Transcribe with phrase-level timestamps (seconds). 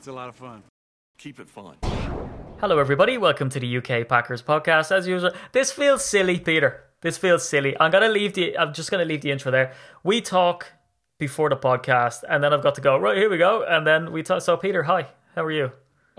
[0.00, 0.62] It's a lot of fun.
[1.18, 1.76] Keep it fun.
[2.58, 3.18] Hello, everybody.
[3.18, 4.90] Welcome to the UK Packers podcast.
[4.90, 6.84] As usual, this feels silly, Peter.
[7.02, 7.76] This feels silly.
[7.78, 8.56] I'm gonna leave the.
[8.56, 9.74] I'm just gonna leave the intro there.
[10.02, 10.72] We talk
[11.18, 12.96] before the podcast, and then I've got to go.
[12.96, 14.40] Right here we go, and then we talk.
[14.40, 15.08] So, Peter, hi.
[15.34, 15.72] How are you?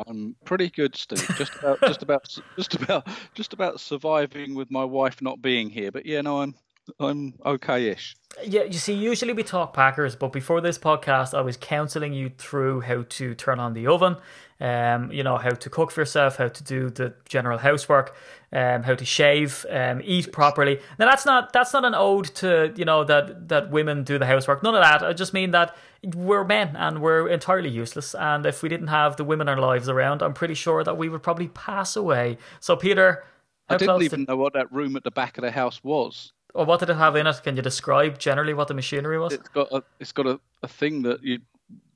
[0.08, 1.26] I'm pretty good, Steve.
[1.38, 5.92] Just about, just about, just about, just about surviving with my wife not being here.
[5.92, 6.56] But yeah, no, I'm,
[7.00, 8.16] I'm okay-ish.
[8.44, 12.32] Yeah, you see, usually we talk Packers, but before this podcast, I was counseling you
[12.38, 14.18] through how to turn on the oven,
[14.62, 18.16] um, you know, how to cook for yourself, how to do the general housework,
[18.54, 20.80] um, how to shave, um, eat properly.
[21.00, 24.26] Now that's not that's not an ode to you know that that women do the
[24.26, 24.62] housework.
[24.64, 25.02] None of that.
[25.04, 25.76] I just mean that
[26.16, 28.14] we're men and we're entirely useless.
[28.16, 30.98] And if we didn't have the women in our lives around, I'm pretty sure that
[30.98, 32.38] we would probably pass away.
[32.60, 33.24] So, Peter,
[33.70, 35.84] how I didn't even did- know what that room at the back of the house
[35.84, 36.34] was.
[36.54, 37.42] or what did it have in it?
[37.44, 39.34] Can you describe generally what the machinery was?
[39.34, 41.40] It's got a, it's got a, a thing that you,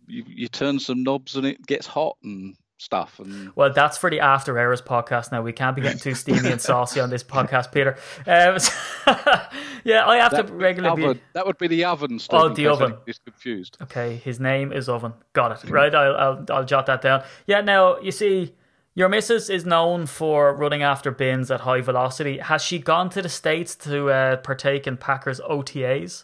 [0.08, 3.20] you, you turn some knobs and it gets hot and stuff.
[3.20, 5.42] And Well, that's for the After Hours podcast now.
[5.42, 7.98] We can't be getting too steamy and saucy on this podcast, Peter.
[8.28, 8.58] Um,
[9.84, 11.24] yeah, I have that, to regularly oven, be.
[11.34, 12.20] that would be the oven.
[12.20, 12.92] Steve, Oh, the oven.
[12.92, 13.78] anybody's confused.
[13.82, 15.14] Okay, his name is Oven.
[15.34, 15.70] Got it.
[15.70, 17.24] Right, I'll, I'll, I'll jot that down.
[17.48, 18.54] Yeah, now, you see,
[18.94, 22.38] your missus is known for running after bins at high velocity.
[22.40, 26.24] Has she gone to the States to uh, partake in Packers OTAs?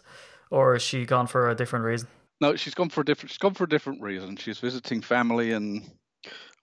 [0.50, 2.08] Or has she gone for a different reason?
[2.40, 3.30] No, she's gone for a different.
[3.30, 4.36] She's gone for a different reason.
[4.36, 5.90] She's visiting family and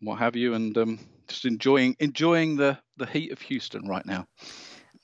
[0.01, 4.25] what have you, and um, just enjoying enjoying the the heat of Houston right now.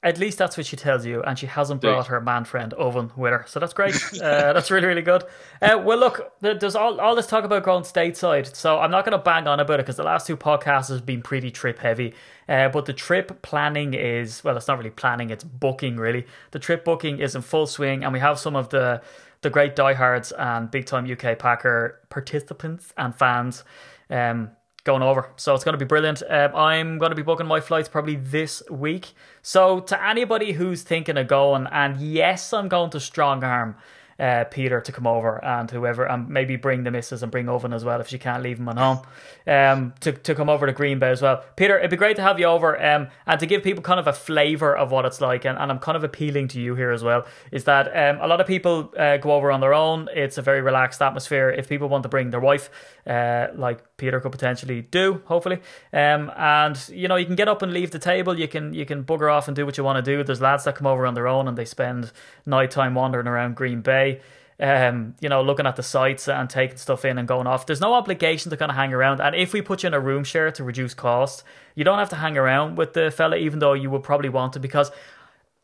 [0.04, 3.12] At least that's what she tells you, and she hasn't brought her man friend Oven
[3.16, 3.96] with her, so that's great.
[4.22, 5.24] uh, that's really really good.
[5.62, 9.04] Uh, well, look, th- there's all all this talk about going stateside, so I'm not
[9.04, 11.80] going to bang on about it because the last two podcasts has been pretty trip
[11.80, 12.14] heavy.
[12.48, 15.96] Uh, but the trip planning is well, it's not really planning; it's booking.
[15.98, 19.02] Really, the trip booking is in full swing, and we have some of the
[19.42, 23.64] the great diehards and big time UK Packer participants and fans.
[24.12, 24.52] Um,
[24.86, 25.30] going over.
[25.36, 26.24] So it's going to be brilliant.
[26.30, 29.14] Um, I'm going to be booking my flights probably this week.
[29.42, 33.76] So to anybody who's thinking of going, and yes, I'm going to strong arm
[34.20, 37.74] uh, Peter to come over and whoever, and maybe bring the missus and bring Oven
[37.74, 39.00] as well if she can't leave him at home,
[39.48, 41.44] um, to, to come over to Green Bay as well.
[41.56, 44.08] Peter, it'd be great to have you over um, and to give people kind of
[44.08, 45.46] a flavour of what it's like.
[45.46, 47.26] And, and I'm kind of appealing to you here as well.
[47.52, 50.08] Is that um, a lot of people uh, go over on their own.
[50.14, 51.50] It's a very relaxed atmosphere.
[51.50, 52.70] If people want to bring their wife,
[53.06, 55.60] uh, like Peter could potentially do, hopefully,
[55.94, 58.38] um, and you know you can get up and leave the table.
[58.38, 60.24] You can you can bugger off and do what you want to do.
[60.24, 62.12] There's lads that come over on their own and they spend
[62.46, 64.22] night time wandering around Green Bay.
[64.58, 67.66] Um, you know, looking at the sites and taking stuff in and going off.
[67.66, 69.20] There's no obligation to kind of hang around.
[69.20, 71.44] And if we put you in a room share to reduce cost,
[71.76, 74.54] you don't have to hang around with the fella, even though you would probably want
[74.54, 74.92] to, because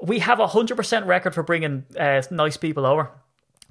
[0.01, 3.11] we have a hundred percent record for bringing uh, nice people over.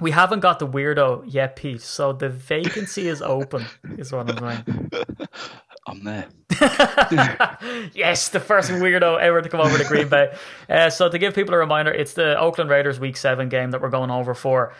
[0.00, 1.82] We haven't got the weirdo yet, Pete.
[1.82, 3.66] So the vacancy is open,
[3.98, 4.90] is what I'm saying.
[5.86, 6.28] I'm there.
[7.94, 10.34] yes, the first weirdo ever to come over to Green Bay.
[10.68, 13.80] Uh, so to give people a reminder, it's the Oakland Raiders Week Seven game that
[13.80, 14.74] we're going over for.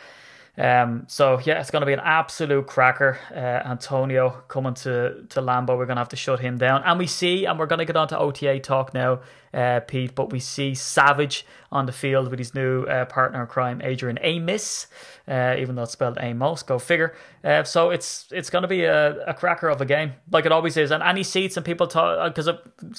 [0.59, 3.19] Um, so yeah, it's going to be an absolute cracker.
[3.31, 6.83] Uh, Antonio coming to to Lambeau, we're going to have to shut him down.
[6.85, 9.21] And we see, and we're going to get on to OTA talk now,
[9.55, 10.15] uh, Pete.
[10.15, 14.19] But we see Savage on the field with his new uh, partner in crime, Adrian
[14.23, 14.89] Amos,
[15.29, 16.63] uh, even though it's spelled Amos.
[16.63, 17.15] Go figure.
[17.45, 20.53] Uh, so it's it's going to be a, a cracker of a game, like it
[20.53, 20.91] always is.
[20.91, 22.51] And any seats and people talk because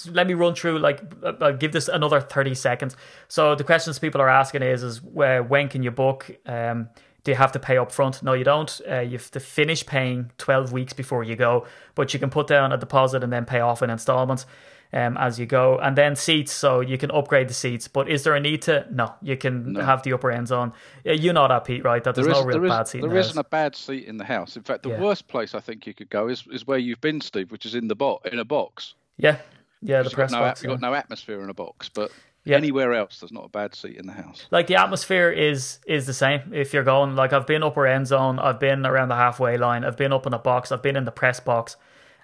[0.10, 2.96] let me run through like uh, I'll give this another thirty seconds.
[3.28, 6.32] So the questions people are asking is is uh, when can you book?
[6.46, 6.90] Um,
[7.24, 8.24] do you have to pay up front?
[8.24, 8.82] No, you don't.
[8.90, 11.66] Uh, you have to finish paying 12 weeks before you go,
[11.96, 14.46] but you can put down a deposit and then pay off in installments
[14.94, 15.78] um, as you go.
[15.78, 17.88] And then seats, so you can upgrade the seats.
[17.88, 18.88] But is there a need to?
[18.92, 20.74] No, you can have the upper ends on.
[21.06, 22.04] You know that, Pete, right?
[22.04, 23.46] That there's There no real there is- bad seat in There the isn't house.
[23.46, 24.58] a bad seat in the house.
[24.58, 25.00] In fact, the Yeah.
[25.00, 27.76] worst place I think you could go is, is where you've been, Steve, which is
[27.76, 28.96] in the bo- in a box.
[29.18, 29.38] Yeah,
[29.82, 30.64] yeah, the press no, box.
[30.64, 30.78] you've yeah.
[30.78, 32.12] got no atmosphere in a box, but
[32.44, 32.58] Yeah.
[32.58, 34.48] anywhere else, there's not a bad seat in the house.
[34.50, 38.08] like the atmosphere is is the same if you're going like i've been upper end
[38.08, 40.96] zone i've been around the halfway line i've been up in a box i've been
[40.96, 41.76] in the press box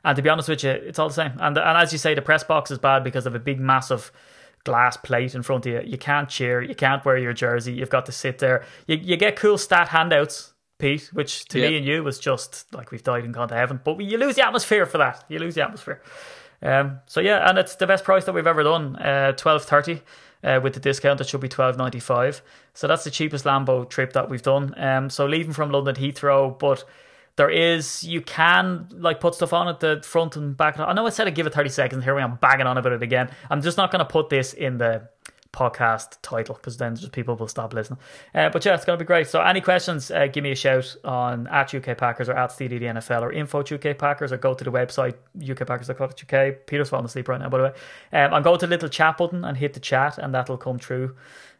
[0.04, 2.16] and to be honest with you it's all the same and and as you say
[2.16, 4.12] the press box is bad because of a big massive
[4.64, 7.92] glass plate in front of you you can't cheer you can't wear your jersey you've
[7.92, 11.86] got to sit there you, you get cool stat handouts Pete, which to me and
[11.88, 14.86] you was just like we've died and gone to heaven, but you lose the atmosphere
[14.86, 15.26] for that.
[15.28, 16.04] You lose the atmosphere.
[16.62, 18.96] Um, so yeah, and it's the best price that we've ever done.
[18.96, 20.02] Uh, twelve thirty.
[20.44, 22.44] Uh, with the discount, it should be twelve ninety five.
[22.74, 24.74] So that's the cheapest Lambeau trip that we've done.
[24.78, 26.86] Um, so leaving from London Heathrow, but
[27.38, 30.80] There is you can like put stuff on at the front and back.
[30.80, 32.04] I know I said I'd give it thirty seconds.
[32.04, 33.30] Here we am banging on about it again.
[33.52, 35.08] I'm just not going to put this in the
[35.54, 38.00] podcast title because then just people will stop listening.
[38.34, 39.28] Uh, but yeah, it's going to be great.
[39.28, 42.82] So any questions, uh, give me a shout on at UK Packers or at SteedyD
[42.82, 46.66] NFL or info UK Packers or go to the website ukpackers.co.uk.
[46.66, 47.74] Peter's falling asleep right now, by the way.
[48.14, 50.80] Um, and go to the little chat button and hit the chat and that'll come
[50.80, 51.16] through.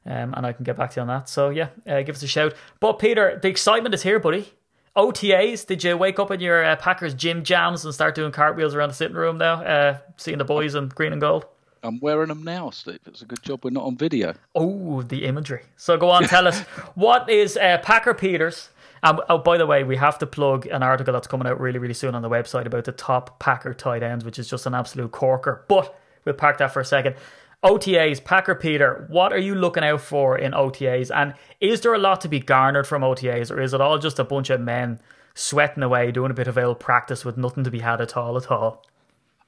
[0.06, 1.28] Um, and I can get back to you on that.
[1.30, 2.54] So yeah, uh, give us a shout.
[2.80, 4.54] But Peter, the excitement is here, buddy.
[4.96, 8.74] OTAs, did you wake up in your uh, Packers gym jams and start doing cartwheels
[8.74, 11.46] around the sitting room now, uh, seeing the boys in green and gold?
[11.84, 13.00] I'm wearing them now, Steve.
[13.06, 14.34] It's a good job we're not on video.
[14.56, 15.64] Oh, the imagery.
[15.76, 16.60] So go on, tell us
[16.96, 18.70] what is uh, Packer Peters.
[19.04, 21.80] Um, oh, by the way, we have to plug an article that's coming out really,
[21.80, 24.74] really soon on the website about the top Packer tight ends, which is just an
[24.74, 25.66] absolute corker.
[25.68, 27.16] But we'll park that for a second.
[27.64, 31.10] OTAs, Packer Peter, what are you looking out for in OTAs?
[31.14, 34.20] And is there a lot to be garnered from OTAs, or is it all just
[34.20, 35.00] a bunch of men
[35.34, 38.38] sweating away, doing a bit of ill practice with nothing to be had at all
[38.38, 38.86] at all?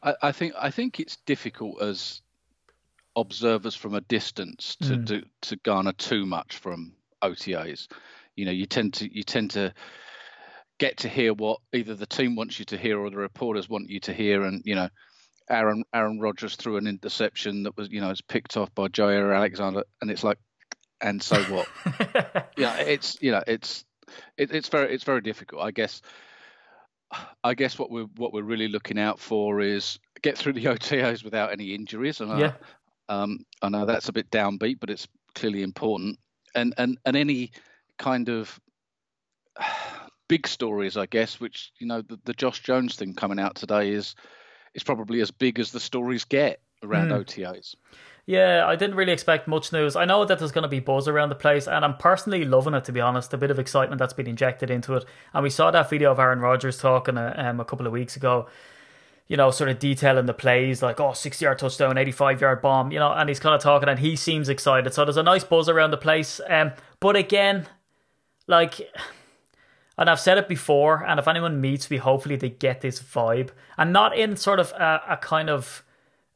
[0.04, 2.22] I, I think I think it's difficult as
[3.16, 5.06] observers from a distance to, Mm.
[5.07, 7.88] to to garner too much from OTAs.
[8.36, 9.74] You know, you tend to you tend to
[10.78, 13.90] get to hear what either the team wants you to hear or the reporters want
[13.90, 14.90] you to hear, and you know.
[15.51, 19.36] Aaron Aaron Rodgers threw an interception that was you know was picked off by Jaire
[19.36, 20.38] Alexander, and it's like,
[21.02, 21.68] and so what?
[22.56, 23.84] yeah, it's you know it's
[24.38, 25.63] it, it's very it's very difficult.
[25.63, 26.04] I guess
[27.44, 31.23] I guess what we're what we're really looking out for is get through the OTAs
[31.23, 32.21] without any injuries.
[32.21, 32.53] And Yeah.
[33.07, 36.19] I, um, I know that's a bit downbeat, but it's clearly important.
[36.56, 37.51] And and and any
[37.97, 38.59] kind of
[40.27, 43.91] big stories, I guess, which you know the, the Josh Jones thing coming out today
[43.91, 44.15] is
[44.73, 47.75] is probably as big as the stories get around OTAs.
[48.25, 49.95] Yeah, I didn't really expect much news.
[49.95, 52.75] I know that there's going to be buzz around the place, and I'm personally loving
[52.75, 53.33] it, to be honest.
[53.33, 55.06] A bit of excitement that's been injected into it.
[55.33, 58.16] And we saw that video of Aaron Rodgers talking uh, um, a couple of weeks
[58.16, 58.48] ago,
[59.27, 62.92] you know, sort of detailing the plays, like, oh, 60 yard touchdown, 85 yard bomb,
[62.92, 64.94] you know, and he's kind of talking, and he seems excited.
[64.94, 66.39] So there's a nice buzz around the place.
[66.48, 67.68] Um, but again,
[68.48, 68.92] like,
[69.98, 73.50] and I've said it before, and if anyone meets me, hopefully they get this vibe,
[73.77, 75.83] and not in sort of a, a kind of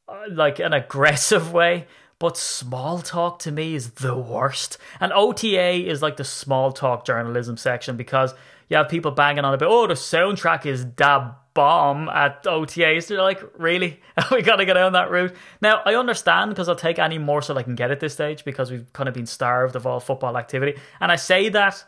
[0.06, 1.88] Uh, like an aggressive way,
[2.20, 4.78] but small talk to me is the worst.
[5.00, 8.34] And OTA is like the small talk journalism section because
[8.68, 13.08] you have people banging on about, oh, the soundtrack is da bomb at OTAs.
[13.08, 14.02] They're like, really?
[14.32, 15.34] we got to go down that route.
[15.62, 18.72] Now, I understand because I'll take any morsel I can get at this stage because
[18.72, 20.80] we've kind of been starved of all football activity.
[21.00, 21.84] And I say that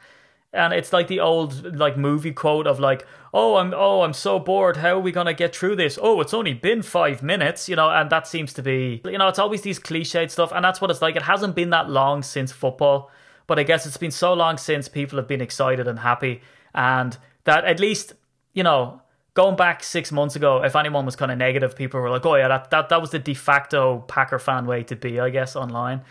[0.56, 4.40] and it's like the old like movie quote of like oh i'm oh i'm so
[4.40, 4.78] bored.
[4.78, 6.00] How are we gonna get through this?
[6.02, 9.28] Oh it's only been five minutes you know and that seems to be you know
[9.28, 11.16] it's always these cliched stuff and that's what it's like.
[11.16, 13.12] It hasn't been that long since football
[13.48, 16.42] but i guess it's been so long since people have been excited and happy.
[16.74, 18.14] And that at least
[18.54, 19.02] you know
[19.34, 22.36] going back six months ago if anyone was kind of negative people were like oh
[22.36, 25.56] yeah that, that, that was the de facto packer fan way to be i guess
[25.56, 26.02] online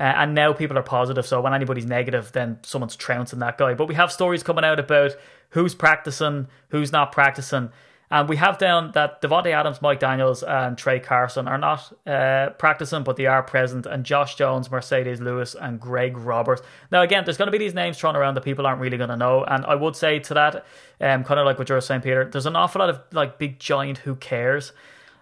[0.00, 1.26] uh, and now people are positive.
[1.26, 3.74] So when anybody's negative, then someone's trouncing that guy.
[3.74, 5.12] But we have stories coming out about
[5.50, 7.68] who's practicing, who's not practicing.
[8.10, 12.48] And we have down that Davante Adams, Mike Daniels, and Tra Carson are not uh,
[12.58, 13.84] practicing, but they are present.
[13.84, 16.62] And Josh Jones, Marcedes Lewis, and Greg Roberts.
[16.90, 19.10] Now, again, there's going to be these names thrown around that people aren't really going
[19.10, 19.44] to know.
[19.44, 20.64] And I would say to that,
[21.02, 23.38] um, kind of like what you were saying, Peter, there's an awful lot of like
[23.38, 24.72] big giant who cares.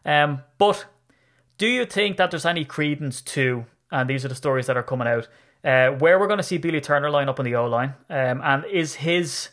[0.05, 0.87] Um, but
[1.59, 4.83] do you think that there's any credence to, and these are the stories that are
[4.83, 5.29] coming out,
[5.65, 7.95] uh, where we're going to see Billy Turner line up on the O line?
[8.11, 9.49] Um, and is his,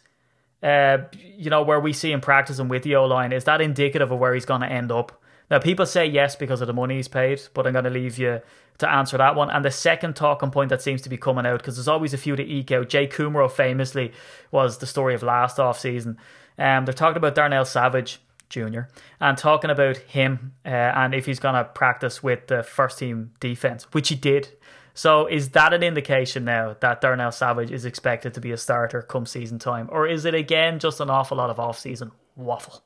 [0.62, 4.12] uh, you know, where we see him practicing with the O line, is that indicative
[4.12, 5.22] of where he's going to end up?
[5.50, 8.18] Now, people say yes because of the money he's paid, but I'm going to leave
[8.18, 8.42] you
[8.80, 9.50] to answer that one.
[9.50, 12.18] And the second talking point that seems to be coming out, because there's always a
[12.18, 12.89] few to eke out.
[12.89, 14.12] Jake Kumerow famously
[14.51, 16.18] was the story of last off season.
[16.58, 18.81] Um, they're talking about Darnell Savage Jr.
[19.19, 23.31] and talking about him uh, and if he's going to practice with the first team
[23.39, 24.49] defense, which he did.
[24.93, 29.01] So is that an indication now that Darnell Savage is expected to be a starter
[29.01, 32.81] come season time, or is it again just an awful lot of off season waffle?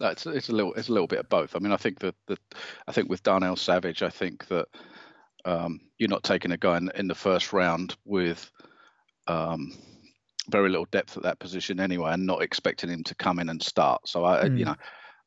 [0.00, 1.56] It's, a little it's a little bit of both.
[1.56, 2.38] I mean, I think that that
[2.86, 4.68] I think with Darnell Savage, I think that
[5.44, 8.50] um, you're not taking a guy in, in the first round with
[9.26, 9.72] um,
[10.50, 13.62] very little depth at that position anyway, and not expecting him to come in and
[13.62, 14.06] start.
[14.08, 14.76] So I, you know,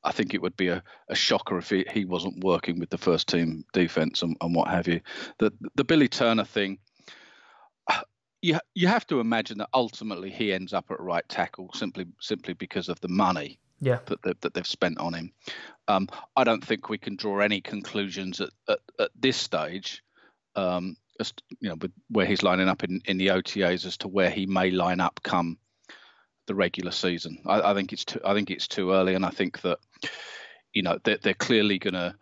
[0.03, 2.97] I think it would be a, a shocker if he, he wasn't working with the
[2.97, 5.01] first team defense and, and what have you.
[5.39, 6.79] The the Billy Turner thing.
[8.43, 12.53] You, you have to imagine that ultimately he ends up at right tackle simply simply
[12.53, 13.97] because of the money Yeah.
[14.05, 15.33] that they've, that they've spent on him.
[15.87, 20.03] Um, I don't think we can draw any conclusions at, at, at this stage,
[20.55, 24.07] um, as you know, with where he's lining up in, in the OTAs as to
[24.07, 25.57] where he may line up come
[26.47, 27.39] the regular season.
[27.45, 29.79] I, I, think it's too I think it's too early, and I think that
[30.73, 32.15] you know they're, they're clearly gonna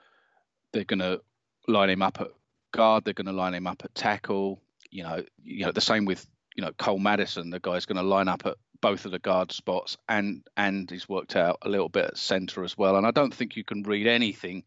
[0.73, 1.19] they're gonna
[1.67, 2.29] line him up at
[2.71, 3.05] guard.
[3.05, 4.61] They're to line him up at tackle.
[4.91, 6.25] You know, you know the same with
[6.55, 7.49] you know Cole Madison.
[7.49, 11.35] The guy's to line up at both of the guard spots, and and he's worked
[11.35, 12.97] out a little bit at centre as well.
[12.97, 14.63] And I don't think you can read anything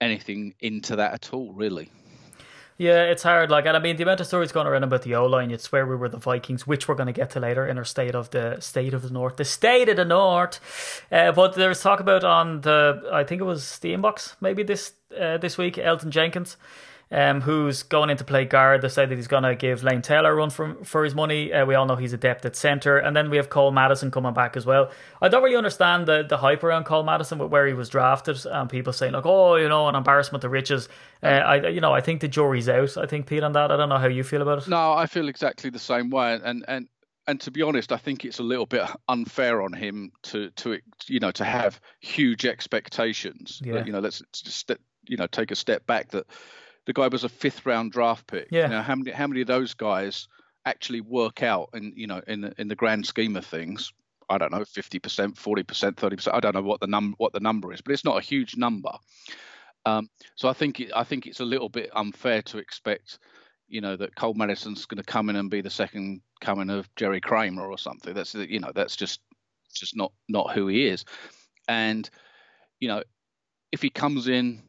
[0.00, 1.90] anything into that at all, really.
[2.80, 3.50] Yeah, it's hard.
[3.50, 5.60] Like, and I mean, the amount of stories going around about the O line, you'd
[5.60, 8.14] swear we were the Vikings, which we're going to get to later in our state
[8.14, 11.04] of the state of the north, the state of the north.
[11.12, 14.94] Uh, but there's talk about on the, I think it was the inbox maybe this
[15.14, 16.56] uh, this week, Elgton Jenkins
[17.12, 18.82] um, who's going in to play guard.
[18.82, 21.52] They say that he's going to give Lane Taylor a run for, for his money.
[21.52, 22.98] Uh, we all know he's adept at centre.
[22.98, 24.90] And then we have Cole Madison coming back as well.
[25.20, 28.44] I don't really understand the, the hype around Cole Madison with where he was drafted
[28.46, 30.88] and people saying, like, oh, you know, an embarrassment to riches.
[31.22, 33.72] Uh, I, you know, I think the jury's out, I think, Pete, on that.
[33.72, 34.68] I don't know how you feel about it.
[34.68, 36.38] No, I feel exactly the same way.
[36.42, 36.88] And, and,
[37.26, 40.78] and to be honest, I think it's a little bit unfair on him to to
[41.06, 43.62] you know to have huge expectations.
[43.64, 43.84] Yeah.
[43.84, 44.72] you know, let's just
[45.06, 46.10] you know take a step back.
[46.10, 46.26] That
[46.86, 48.48] the guy was a fifth round draft pick.
[48.50, 48.66] Yeah.
[48.68, 50.28] Now, how many how many of those guys
[50.66, 53.92] actually work out in you know in the, in the grand scheme of things?
[54.28, 56.36] I don't know, fifty percent, forty percent, thirty percent.
[56.36, 58.56] I don't know what the num what the number is, but it's not a huge
[58.56, 58.92] number.
[59.86, 63.18] Um, so I think it, I think it's a little bit unfair to expect,
[63.68, 66.94] you know, that Cole Madison's going to come in and be the second coming of
[66.96, 68.14] Jerry Kramer or something.
[68.14, 69.20] That's you know that's just
[69.74, 71.04] just not not who he is,
[71.68, 72.08] and
[72.78, 73.02] you know
[73.72, 74.62] if he comes in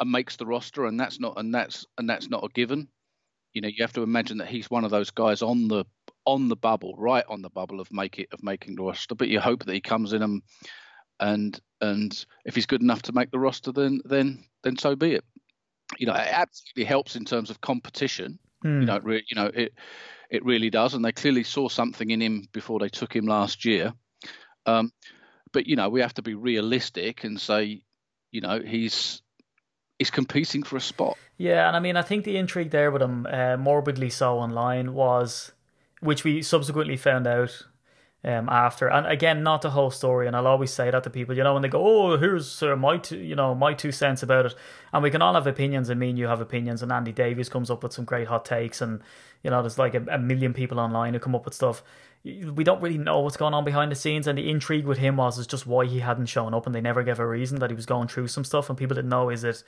[0.00, 2.88] and makes the roster, and that's not and that's and that's not a given.
[3.52, 5.84] You know, you have to imagine that he's one of those guys on the
[6.24, 9.14] on the bubble, right on the bubble of make it of making the roster.
[9.14, 10.42] But you hope that he comes in and
[11.20, 15.14] and and if he's good enough to make the roster, then then then so be
[15.14, 15.24] it.
[15.98, 18.38] You know, it absolutely helps in terms of competition.
[18.64, 18.68] Mm.
[18.68, 18.84] You hmm.
[18.84, 19.72] know, it re- you know it
[20.30, 23.64] it really does, and they clearly saw something in him before they took him last
[23.64, 23.92] year.
[24.66, 24.92] Um,
[25.52, 27.82] but you know, we have to be realistic and say,
[28.30, 29.22] you know, he's
[29.98, 31.16] is competing for a spot.
[31.36, 34.94] Yeah, and I mean, I think the intrigue there with him, uh, morbidly so online,
[34.94, 35.52] was,
[36.00, 37.66] which we subsequently found out
[38.24, 38.88] um, after.
[38.88, 40.26] And again, not the whole story.
[40.26, 42.76] And I'll always say that to people, you know, when they go, "Oh, here's uh,
[42.76, 44.54] my, two, you know, my two cents about it,"
[44.92, 45.90] and we can all have opinions.
[45.90, 48.80] I mean, you have opinions, and Andy Davies comes up with some great hot takes,
[48.80, 49.00] and
[49.42, 51.82] you know, there's like a, a million people online who come up with stuff.
[52.24, 55.16] We don't really know what's going on behind the scenes, and the intrigue with him
[55.16, 57.70] was is just why he hadn't shown up, and they never gave a reason that
[57.70, 59.62] he was going through some stuff, and people didn't know is it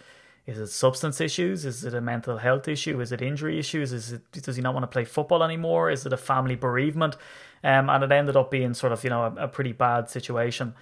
[0.46, 1.64] is it substance issues?
[1.64, 3.00] Is it a mental health issue?
[3.00, 3.92] Is it injury issues?
[3.92, 5.90] Is it does he not want to play football anymore?
[5.90, 7.16] Is it a family bereavement?
[7.62, 10.74] Um, and it ended up being sort of you know a, a pretty bad situation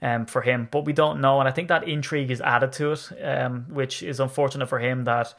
[0.00, 0.68] um, for him.
[0.70, 4.02] But we don't know, and I think that intrigue is added to it, um, which
[4.02, 5.34] is unfortunate for him that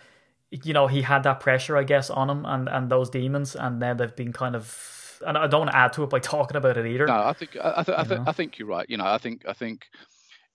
[0.51, 3.81] you know he had that pressure, I guess, on him and and those demons, and
[3.81, 4.97] then they've been kind of.
[5.25, 7.07] And I don't want to add to it by talking about it either.
[7.07, 8.89] No, I think I, th- I, th- I think you're right.
[8.89, 9.85] You know, I think I think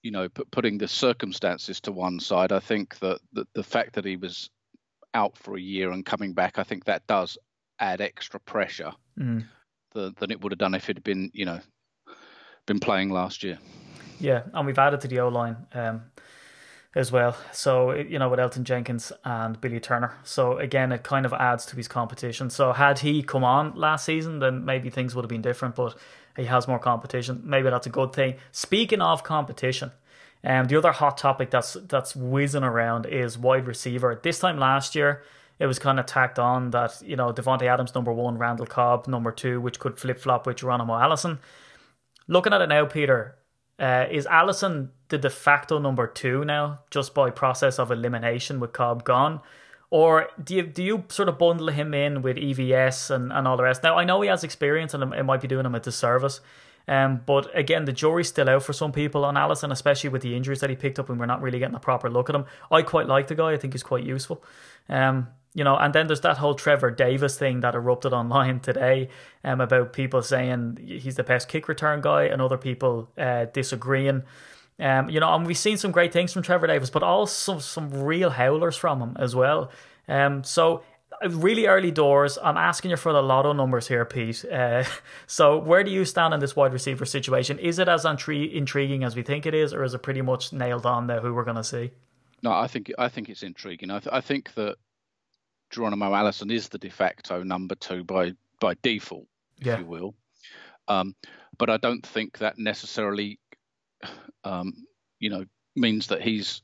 [0.06, 4.04] you know, putting the circumstances to one side, I think that the, the fact that
[4.04, 4.50] he was
[5.14, 7.36] out for a year and coming back, I think that does
[7.80, 9.44] add extra pressure mm.
[9.94, 11.58] than, than it would have done if it had been, you know,
[12.66, 13.58] been playing last year.
[14.20, 16.02] Yeah, and we've added to the O line um,
[16.96, 17.36] as well.
[17.52, 20.14] So you know, with Elgton Jenkins and Billy Turner.
[20.24, 22.48] So again, it kind of adds to his competition.
[22.48, 25.76] So had he come on last season, then maybe things would have been different.
[25.76, 25.96] But
[26.36, 27.42] he has more competition.
[27.44, 28.36] Maybe that's a good thing.
[28.50, 29.92] Speaking of competition,
[30.42, 34.18] um, the other hot topic that's that's whizzing around is wide receiver.
[34.22, 35.22] This time last year,
[35.58, 39.06] it was kind of tacked on that you know Davante Adams number one, Randall Cobb
[39.06, 41.40] number two, which could flip flop with Geronimo Allison.
[42.26, 43.36] Looking at it now, Peter,
[43.78, 48.72] uh, is Allison the de facto number two now, just by process of elimination with
[48.72, 49.40] Cobb gone?
[49.90, 53.56] Or do you do you sort of bundle him in with EVS and, and all
[53.56, 53.82] the rest?
[53.82, 56.40] Now I know he has experience and it might be doing him a disservice.
[56.88, 60.36] Um, but again, the jury's still out for some people on Allison, especially with the
[60.36, 62.46] injuries that he picked up, and we're not really getting a proper look at him.
[62.70, 64.42] I quite like the guy; I think he's quite useful.
[64.88, 69.08] Um, you know, and then there's that whole Trevor Davis thing that erupted online today
[69.42, 74.22] um, about people saying he's the best kick return guy, and other people uh, disagreeing.
[74.78, 77.90] Um, you know, and we've seen some great things from Trevor Davis, but also some
[77.90, 79.70] real howlers from him as well.
[80.06, 80.82] Um, so
[81.24, 82.38] uh, really early doors.
[82.42, 84.44] I'm asking you for the lotto numbers here, Pete.
[84.44, 84.84] Uh,
[85.26, 87.58] so where do you stand in this wide receiver situation?
[87.58, 90.52] Is it as intri- intriguing as we think it is, or is it pretty much
[90.52, 91.90] nailed on there who we're going to see?
[92.42, 93.90] No, I think I think it's intriguing.
[93.90, 94.76] I, th- I think that
[95.70, 99.26] Geronimo Allison is the de facto number two by by default,
[99.58, 99.78] if yeah.
[99.78, 100.14] you will.
[100.88, 101.14] Um,
[101.58, 103.38] but I don't think that necessarily
[104.46, 104.86] um,
[105.18, 106.62] you know, means that he's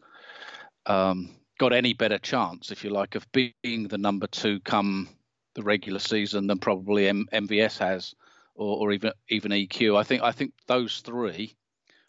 [0.87, 5.09] um, got any better chance, if you like, of being the number two come
[5.55, 8.15] the regular season than probably M- MVS has,
[8.55, 9.99] or, or even even EQ.
[9.99, 11.55] I think I think those three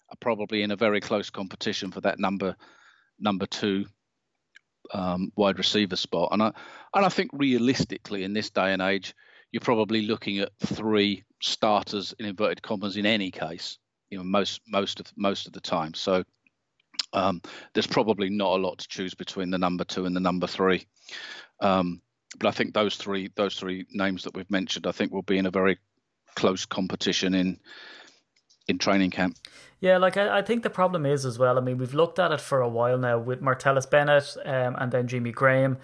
[0.09, 2.55] are probably in a very close competition for that number
[3.19, 3.85] number two
[4.93, 6.29] um, wide receiver spot.
[6.31, 6.51] And I
[6.93, 9.13] and I think realistically in this day and age,
[9.51, 13.77] you're probably looking at three starters in inverted commas in any case.
[14.13, 15.95] You know, most most of most of the time.
[15.95, 16.23] So
[17.13, 17.41] um,
[17.73, 20.85] there's probably not a lot to choose between the number two and the number three.
[21.59, 21.99] Um,
[22.37, 25.39] but I think those three those three names that we've mentioned, I think will be
[25.39, 25.79] in a very
[26.35, 27.59] close competition in
[28.67, 29.37] in training camp.
[29.79, 31.57] Yeah, like I, I think the problem is as well.
[31.57, 34.91] I mean, we've looked at it for a while now with Martellus Bennett um, and
[34.91, 35.77] then Jimmy Graham.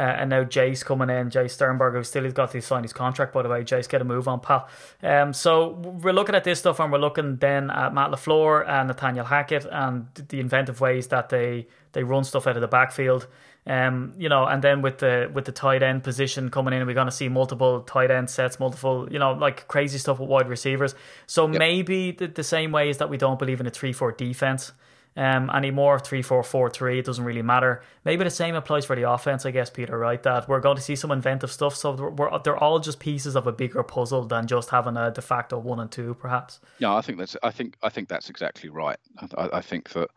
[0.00, 2.92] Uh, and now Jace coming in, Jace Sternberger, who still has got to sign his
[2.94, 3.62] contract, by the way.
[3.62, 4.66] Jace, get a move on, pal.
[5.02, 8.88] Um, so we're looking at this stuff and we're looking then at Matt LaFleur and
[8.88, 13.26] Nathaniel Hackett and the inventive ways that they, they run stuff out of the backfield.
[13.66, 16.94] Um, you know, and then with the with the tight end position coming in, we're
[16.94, 20.48] going to see multiple tight end sets, multiple, you know, like crazy stuff with wide
[20.48, 20.94] receivers.
[21.26, 21.58] So yep.
[21.58, 24.72] maybe the, the same way is that we don't believe in a three four defense
[25.16, 25.98] um, anymore.
[25.98, 26.98] Three four four three.
[26.98, 27.82] It doesn't really matter.
[28.04, 29.98] Maybe the same applies for the offense, I guess, Peter.
[29.98, 30.22] Right?
[30.22, 31.76] That we're going to see some inventive stuff.
[31.76, 35.22] So we're, they're all just pieces of a bigger puzzle than just having a de
[35.22, 36.60] facto one and two, perhaps.
[36.78, 37.36] Yeah, I think that's.
[37.42, 37.76] I think.
[37.82, 38.98] I think that's exactly right.
[39.36, 40.10] I, I think that.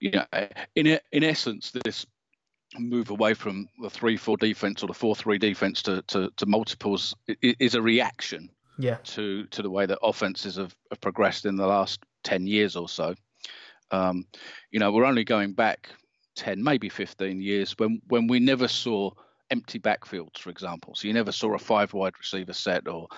[0.00, 0.24] You know,
[0.76, 2.06] in in essence, this
[2.78, 6.46] move away from the three four defense or the four three defense to, to, to
[6.46, 8.98] multiples is a reaction yeah.
[9.04, 12.88] to to the way that offenses have, have progressed in the last ten years or
[12.88, 13.14] so.
[13.90, 14.26] Um,
[14.70, 15.90] you know, we're only going back
[16.36, 19.10] ten, maybe fifteen years when when we never saw
[19.50, 20.94] empty backfields, for example.
[20.94, 23.08] So you never saw a five wide receiver set or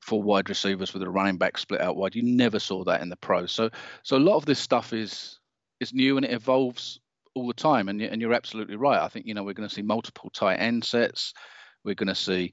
[0.00, 2.14] four wide receivers with a running back split out wide.
[2.14, 3.52] You never saw that in the pros.
[3.52, 3.70] So
[4.02, 5.38] so a lot of this stuff is
[5.80, 7.00] is new and it evolves
[7.34, 7.88] all the time.
[7.88, 9.00] And, and you're absolutely right.
[9.00, 11.32] I think, you know, we're going to see multiple tight end sets.
[11.84, 12.52] We're going to see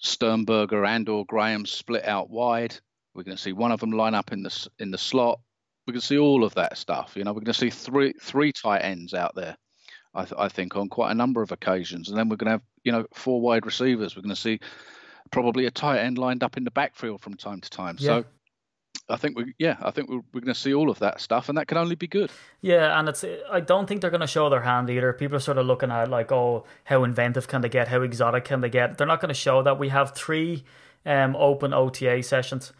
[0.00, 2.76] Sternberger and or Graham split out wide.
[3.14, 5.40] We're going to see one of them line up in the in the slot.
[5.86, 7.12] We're going to see all of that stuff.
[7.16, 9.56] You know, we're going to see three three tight ends out there.
[10.14, 12.52] I, th- I think on quite a number of occasions, and then we're going to
[12.52, 14.16] have you know four wide receivers.
[14.16, 14.60] We're going to see
[15.30, 17.96] probably a tight end lined up in the backfield from time to time.
[17.98, 18.06] Yeah.
[18.06, 18.24] So
[19.08, 21.48] I think we, yeah, I think we're, we're going to see all of that stuff,
[21.48, 22.30] and that can only be good.
[22.62, 25.12] Yeah, and it's I don't think they're going to show their hand either.
[25.12, 27.88] People are sort of looking at like, oh, how inventive can they get?
[27.88, 28.96] How exotic can they get?
[28.96, 29.78] They're not going to show that.
[29.78, 30.64] We have three
[31.04, 32.72] um, open OTA sessions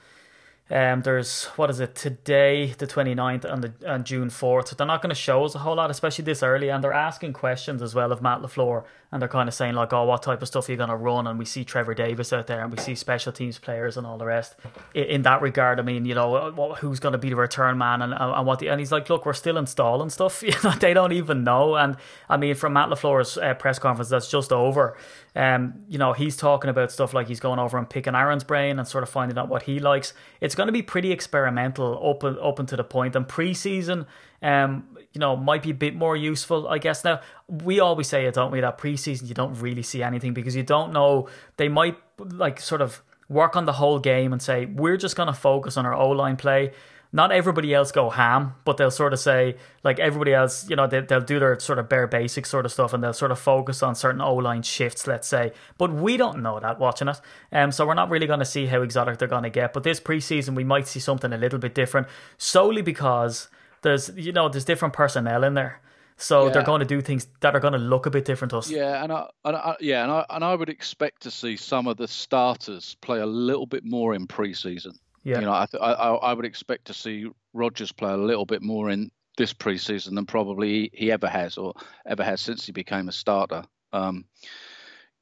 [0.71, 4.69] um, there's what is it today, the 29th and the and June 4th.
[4.69, 6.95] So they're not going to show us a whole lot, especially this early, and they're
[6.95, 10.23] asking questions as well of Matt LaFleur, and they're kind of saying like, "Oh, what
[10.23, 12.63] type of stuff are you going to run?" And we see Trevor Davis out there,
[12.63, 14.57] and we see special teams players and all the rest.
[14.95, 16.51] In, in that regard, I mean, you know,
[16.81, 19.27] who's going to be the return man, and and what the and he's like, "Look,
[19.27, 20.43] we're still installing stuff.
[20.55, 21.97] You know, they don't even know." And
[22.31, 24.97] I mean, from Matt LaFleur's uh, press conference that's just over,
[25.37, 28.79] um, you know, he's talking about stuff like he's going over and picking Aaron's brain
[28.79, 30.13] and sort of finding out what he likes.
[30.41, 33.17] It's going to be pretty experimental, open open to the point.
[33.17, 34.07] And preseason,
[34.43, 37.03] um, you know, might be a bit more useful, I guess.
[37.03, 38.61] Now we always say it, don't we?
[38.61, 41.29] That preseason you don't really see anything because you don't know.
[41.57, 45.27] They might like sort of work on the whole game and say we're just going
[45.27, 46.73] to focus on our O line play
[47.15, 50.89] not everybody else go ham, but they'll sort of say, like everybody else, you know,
[50.89, 53.39] they, they'll do their sort of bare basic sort of stuff and they'll sort of
[53.39, 55.53] focus on certain O line shifts, let's say.
[55.79, 57.21] But we don't know that watching it.
[57.53, 59.73] Um, so we're not really going to see how exotic they're going to get.
[59.73, 63.47] But this preseason, we might see something a little bit different solely because
[63.83, 65.81] there's, you know, there's different personnel in there.
[66.17, 66.53] So yeah.
[66.53, 68.69] they're going to do things that are going to look a bit different to us.
[68.69, 71.89] Yeah, and I, and I, yeah, and I and I would expect to see some
[71.89, 74.97] of the starters play a little bit more in preseason.
[75.25, 75.41] Yeah.
[75.41, 78.63] You know, I, th- I I would expect to see Rodgers play a little bit
[78.63, 81.75] more in this preseason than probably he ever has or
[82.07, 83.65] ever has since he became a starter.
[83.93, 84.27] Um,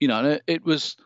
[0.01, 0.97] you know, it, it, was,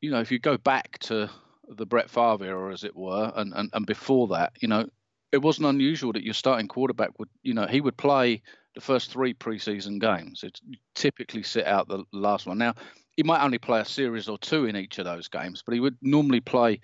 [0.00, 1.30] you know, if you go back to
[1.68, 4.88] the Brett Favre era, as it were, and, and, and before that, you know,
[5.32, 8.42] it wasn't unusual that your starting quarterback would, you know, he would play
[8.74, 10.42] the first three preseason games.
[10.42, 10.60] It
[10.94, 12.58] typically sit out the last one.
[12.58, 12.74] Now,
[13.16, 15.80] he might only play a series or two in each of those games, but he
[15.80, 16.80] would normally play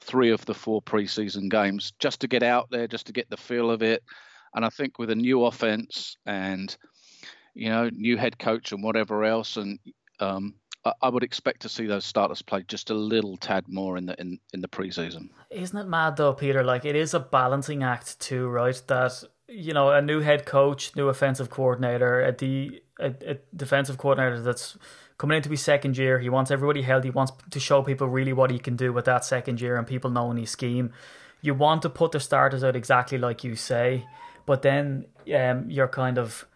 [0.00, 3.36] three of the four preseason games just to get out there, just to get the
[3.36, 4.02] feel of it.
[4.54, 6.74] And I think with a new offense and
[7.54, 9.78] you know new head coach and whatever else, and
[10.20, 10.54] um,
[10.84, 14.06] I, I would expect to see those starters play just a little tad more in
[14.06, 15.30] the in, in the preseason.
[15.50, 16.62] Isn't it mad though, Peter?
[16.62, 18.80] Like it is a balancing act too, right?
[18.86, 23.98] That you know a new head coach, new offensive coordinator, a, de- a, a defensive
[23.98, 24.78] coordinator that's
[25.18, 26.18] coming into his second year.
[26.18, 27.08] He wants everybody healthy.
[27.08, 29.86] He wants to show people really what he can do with that second year and
[29.86, 30.92] people knowing his scheme.
[31.40, 34.06] You want to put the starters out exactly like you say,
[34.46, 36.46] but then um, you're kind of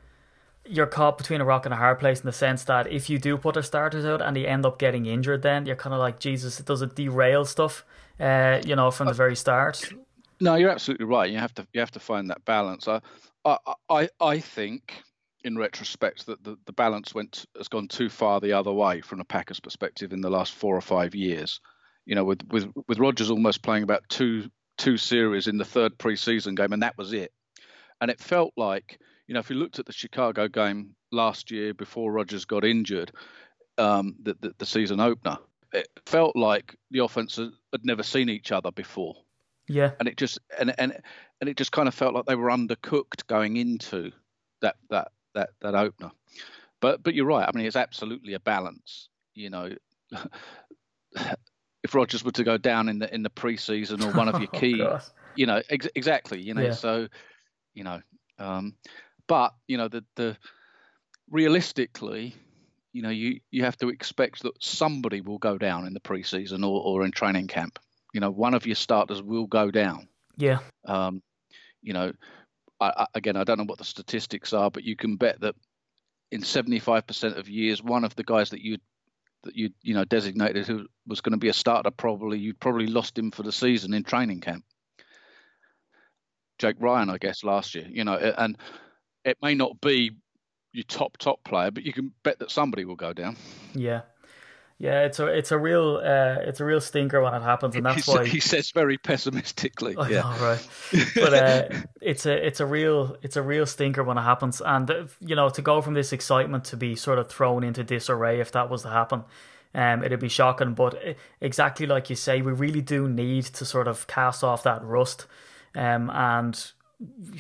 [0.67, 3.19] you're caught between a rock and a hard place in the sense that if you
[3.19, 6.01] do put the starters out and they end up getting injured, then you're kind of
[6.01, 6.61] like Jesus.
[6.61, 7.85] It does it derail stuff?
[8.19, 9.93] Uh, you know, from the very start.
[10.41, 11.31] No, you're absolutely right.
[11.31, 12.87] You have to you have to find that balance.
[12.89, 13.01] I
[13.45, 13.57] I
[13.89, 15.03] I, I think
[15.45, 19.21] in retrospect that the, the balance went has gone too far the other way from
[19.21, 21.61] a Packers perspective in the last four or five years.
[22.07, 25.99] You know, with with with Rodgers almost playing about two two series in the third
[25.99, 27.33] preseason game, and that was it.
[28.01, 31.75] And it felt like, you know, if you looked at the Chicago game last year
[31.75, 33.13] before Rodgers got injured,
[33.77, 35.37] um, the, the, the season opener,
[35.73, 39.17] it felt like the offense had, had never seen each other before.
[39.69, 40.99] Yeah, and it just and and
[41.41, 44.11] and it just kind of felt like they were undercooked going into
[44.63, 46.11] that that that that opener.
[46.81, 47.49] But but you're right.
[47.49, 49.09] I mean, it's absolutely a balance.
[49.35, 49.71] You know,
[51.83, 54.51] if Rodgers were to go down in the in the preseason or one of your
[54.53, 54.99] oh, key, oh,
[55.37, 56.41] you know, ex- exactly.
[56.41, 56.73] You know, yeah.
[56.73, 57.09] so
[57.75, 58.01] you know,
[58.39, 58.75] um,
[59.27, 60.37] but you know the the
[61.31, 62.35] realistically,
[62.93, 66.65] you know, you you have to expect that somebody will go down in the preseason
[66.65, 67.79] or or in training camp.
[68.13, 70.09] You know, one of your starters will go down.
[70.37, 70.59] Yeah.
[70.85, 71.23] Um,
[71.83, 72.13] you know,
[72.81, 75.55] I, again, I don't know what the statistics are, but you can bet that
[76.31, 78.79] in 75% of years, one of the guys that you
[79.43, 82.87] that you you know designated who was going to be a starter probably you probably
[82.87, 84.65] lost him for the season in training camp.
[86.59, 88.59] Jake Ryan, I guess, last year, you know, and
[89.25, 90.11] it may not be
[90.73, 93.37] your top top player, but you can bet that somebody will go down.
[93.75, 94.03] Yeah,
[94.81, 97.85] yeah, it's a it's a real uh, it's a real stinker when it happens, and
[97.85, 99.95] that's he why he says very pessimistically.
[99.95, 100.69] I yeah, know, right.
[101.15, 101.69] But uh,
[102.01, 105.37] it's a it's a real it's a real stinker when it happens, and uh, you
[105.37, 108.71] know to go from this excitement to be sort of thrown into disarray if that
[108.71, 109.25] was to happen,
[109.75, 110.73] um, it'd be shocking.
[110.73, 111.13] But uh,
[111.43, 115.27] exactly like you say, we really do need to sort of cast off that rust,
[115.75, 116.73] um, and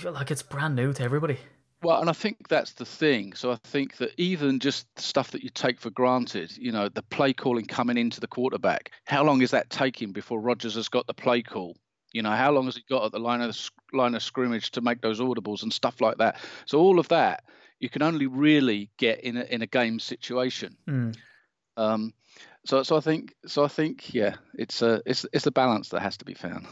[0.04, 1.38] like it's brand new to everybody.
[1.82, 3.32] Well, and I think that's the thing.
[3.32, 7.02] So I think that even just stuff that you take for granted, you know, the
[7.02, 11.06] play calling coming into the quarterback, how long is that taking before Rodgers has got
[11.06, 11.76] the play call?
[12.12, 14.72] You know, how long has he got at the line of the line of scrimmage
[14.72, 16.38] to make those audibles and stuff like that?
[16.66, 17.44] So all of that
[17.80, 20.76] you can only really get in a in a game situation.
[20.86, 21.16] Mm.
[21.76, 22.14] Um,
[22.64, 26.00] so so I think so I think yeah, it's a it's it's a balance that
[26.00, 26.66] has to be found.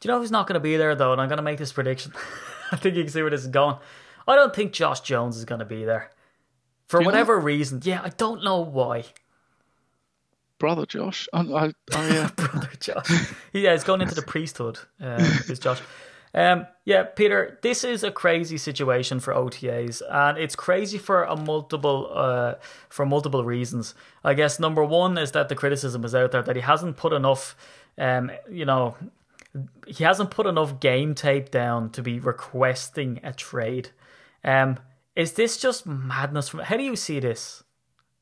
[0.00, 1.12] Do you know who's not going to be there though?
[1.12, 2.12] And I'm going to make this prediction.
[2.72, 3.76] I think you can see where this is going.
[4.30, 6.10] I don't think Josh Jones is going to be there
[6.88, 7.80] for whatever reason.
[7.84, 9.04] Yeah, I don't know why.
[10.58, 12.28] Brother Josh, I, I, I uh...
[12.36, 13.32] brother Josh.
[13.52, 14.78] Yeah, he's going into the priesthood.
[15.00, 15.16] Uh,
[15.48, 15.80] is Josh?
[16.32, 21.36] Um, yeah, Peter, this is a crazy situation for OTAs, and it's crazy for a
[21.36, 22.54] multiple uh,
[22.88, 23.94] for multiple reasons.
[24.22, 27.12] I guess number one is that the criticism is out there that he hasn't put
[27.12, 27.56] enough,
[27.98, 28.96] um, you know,
[29.88, 33.90] he hasn't put enough game tape down to be requesting a trade.
[34.44, 34.78] Um,
[35.16, 36.48] is this just madness?
[36.48, 37.62] From how do you see this?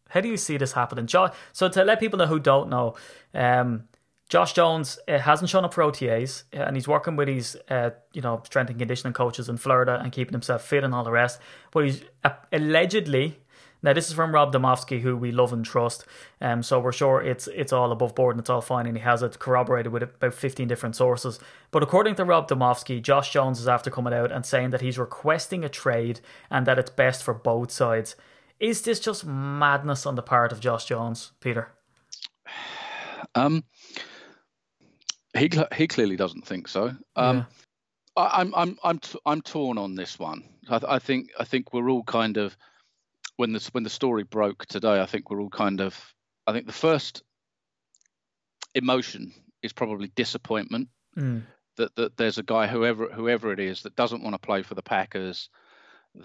[0.09, 1.35] How do you see this happening, Josh?
[1.53, 2.97] So to let people know who don't know,
[3.35, 3.85] um,
[4.29, 7.91] Josh Jones uh, hasn't shown up for OTAs, uh, and he's working with his, uh,
[8.13, 11.11] you know, strength and conditioning coaches in Florida and keeping himself fit and all the
[11.11, 11.41] rest.
[11.71, 13.39] But he's uh, allegedly
[13.81, 16.05] now, this is from Rob Demovsky, who we love and trust.
[16.41, 19.03] Um, so we're sure it's it's all above board and it's all fine, and he
[19.05, 21.39] has it corroborated with about 15 different sources.
[21.71, 24.99] But according to Rob Demovsky, Josh Jones is after coming out and saying that he's
[24.99, 28.17] requesting a trade and that it's best for both sides.
[28.59, 31.71] Is this just madness on the part of Josh Jones, Peter?
[33.35, 33.63] Um,
[35.37, 36.95] he he clearly doesn't think so.
[37.15, 37.45] Um, yeah.
[38.17, 40.43] I, I'm I'm I'm t- I'm torn on this one.
[40.69, 42.57] I, I think I think we're all kind of
[43.39, 45.97] when the when the story broke today, I think we're all kind of.
[46.47, 47.23] I think the first
[48.75, 51.43] emotion is probably disappointment mm.
[51.77, 54.75] that that there's a guy whoever whoever it is that doesn't want to play for
[54.75, 55.51] the Packers,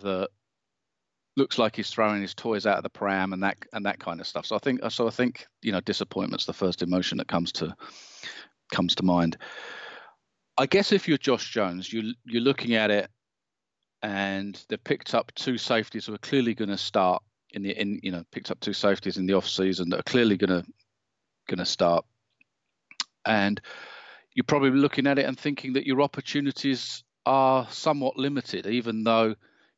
[0.02, 0.30] that
[1.38, 4.20] looks like he's throwing his toys out of the pram and that and that kind
[4.20, 4.48] of stuff.
[4.48, 7.76] So I think so I think you know disappointment's the first emotion that comes to
[8.72, 9.38] comes to mind.
[10.58, 13.08] I guess if you're Josh Jones, you you're looking at it
[14.04, 18.00] and they've picked up two safeties who are clearly going to start in the in
[18.04, 20.70] you know picked up two safeties in the off season that are clearly going to
[21.48, 22.06] going to start,
[23.26, 23.60] and
[24.34, 29.34] you're probably looking at it and thinking that your opportunities are somewhat limited, even though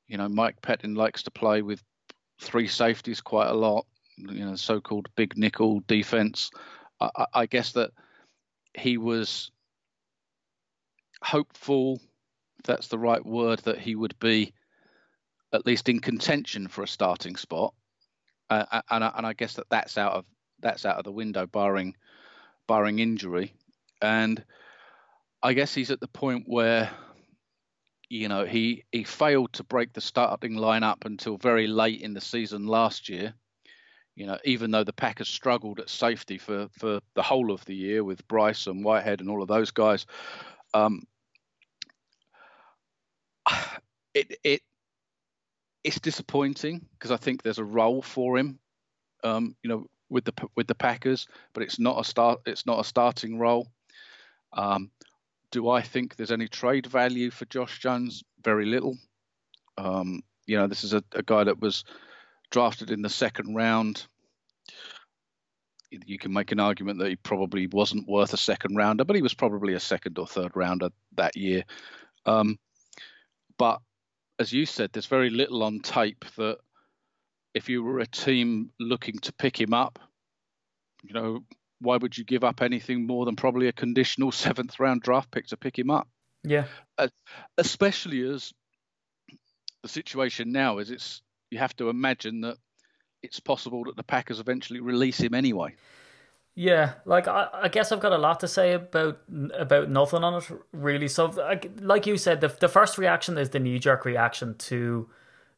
[0.08, 1.82] you know Mike Pettine likes to play with
[2.42, 3.86] three safeties quite a lot,
[4.18, 6.52] you know, so-called big nickel defense.
[7.00, 7.92] I, I guess that
[8.74, 9.52] he was
[11.22, 12.02] hopeful
[12.65, 14.54] that's the right word, that he would be
[15.54, 17.73] at least in contention for a starting spot.
[18.49, 20.25] Uh, and, I, and I guess that that's out of
[20.60, 21.95] that's out of the window, barring
[22.67, 23.54] barring injury.
[24.01, 24.43] And
[25.41, 26.91] I guess he's at the point where
[28.10, 32.21] you know, he he failed to break the starting lineup until very late in the
[32.21, 33.34] season last year.
[34.15, 37.75] You know, even though the Packers struggled at safety for for the whole of the
[37.75, 40.06] year with Brice and Whitehead and all of those guys,
[40.73, 41.01] um,
[44.13, 44.62] it it
[45.84, 48.60] it's disappointing because I think there's a role for him.
[49.23, 52.41] Um, you know, with the with the Packers, but it's not a start.
[52.45, 53.67] It's not a starting role.
[54.53, 54.91] Um,
[55.51, 58.23] do I think there's any trade value for Josh Jones?
[58.43, 58.97] Very little.
[59.77, 61.84] Um, you know, this is a, a, guy that was
[62.51, 64.05] drafted in the second round.
[65.91, 69.21] You can make an argument that he probably wasn't worth a second rounder, but he
[69.21, 71.63] was probably a second or third rounder that year.
[72.25, 72.58] Um,
[73.58, 73.82] but
[74.39, 76.58] as you said, there's very little on tape that
[77.54, 80.00] if you were a team looking to pick him up,
[81.04, 81.44] you know,
[81.80, 85.48] why would you give up anything more than probably a conditional seventh round draft pick
[85.48, 86.08] to pick him up?
[86.44, 86.65] Yeah.
[86.98, 87.08] Uh,
[87.58, 88.54] especially as
[89.84, 92.58] the situation now is, it's you have to imagine that
[93.24, 95.76] it's possible that the Packers eventually release him anyway.
[96.58, 99.20] Yeah, like I, I guess I've got a lot to say about
[99.54, 101.10] about nothing on it really.
[101.10, 101.26] So,
[101.82, 105.10] like you said, the the first reaction is the knee jerk reaction to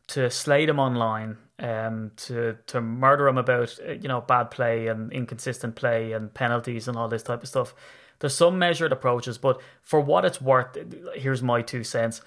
[0.08, 4.88] to slay him online, um, to to murder him about uh, you know bad play
[4.88, 7.76] and inconsistent play and penalties and all this type of stuff.
[8.20, 10.76] There's some measured approaches, but for what it's worth,
[11.14, 12.22] here's my two cents.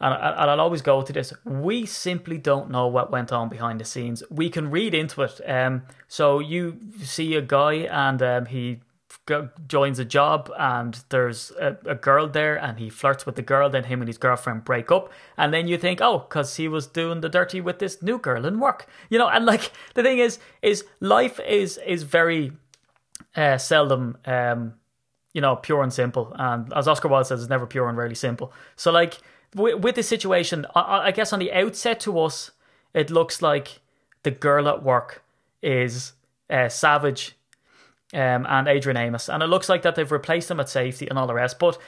[0.00, 1.32] And, I'll always go to this.
[1.44, 4.22] We simply don't know what went on behind the scenes.
[4.30, 5.40] We can read into it.
[5.46, 8.80] Um, so you see a guy and um, he
[9.66, 13.68] joins a job and there's a, a, girl there and he flirts with the girl
[13.68, 16.86] then him and his girlfriend break up and then you think oh because he was
[16.86, 20.18] doing the dirty with this new girl in work you know and like the thing
[20.18, 22.52] is is life is is very
[23.34, 24.74] uh, seldom um
[25.32, 28.14] you know pure and simple and as oscar wilde says it's never pure and rarely
[28.14, 29.18] simple so like
[29.56, 32.52] with, with situation I, I guess on the outset to us
[32.94, 33.80] it looks like
[34.22, 35.22] the girl at work
[35.62, 36.12] is
[36.48, 37.36] uh, savage
[38.14, 41.18] um, and Adrian Amos, and it looks like that they've replaced him at safety and
[41.18, 41.58] all the rest.
[41.58, 41.78] But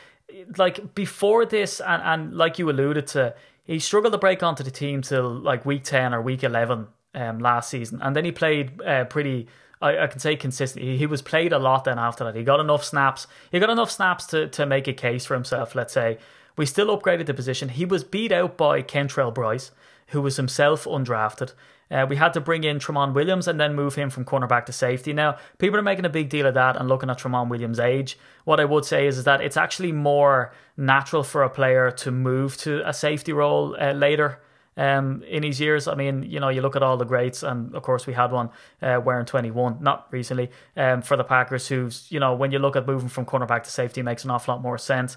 [0.57, 4.70] like before this, and, and like you alluded to, he struggled to break onto the
[4.70, 8.81] team till like week ten or week eleven um, last season, and then he played
[8.83, 9.48] uh, pretty.
[9.81, 10.92] I, I can say consistently.
[10.92, 12.35] He, he was played a lot then after that.
[12.35, 13.28] He got enough snaps.
[13.52, 15.74] He got enough snaps to to make a case for himself.
[15.74, 16.18] Let's say
[16.59, 17.71] we still upgraded the position.
[17.71, 19.71] He was beat out by Kentrell Brice,
[20.09, 21.53] who was himself undrafted.
[21.90, 24.73] Uh, we had to bring in Tramon Williams and then move him from cornerback to
[24.73, 25.12] safety.
[25.12, 28.18] Now, people are making a big deal of that and looking at Tramon Williams' age.
[28.44, 32.11] What I would say is, is that it's actually more natural for a player to
[32.11, 34.40] move to a safety role uh, later.
[34.77, 37.75] Um, in his years, I mean, you know, you look at all the greats, and
[37.75, 42.07] of course, we had one uh, wearing 21, not recently, um, for the Packers, who's,
[42.11, 44.62] you know, when you look at moving from cornerback to safety, makes an awful lot
[44.62, 45.16] more sense.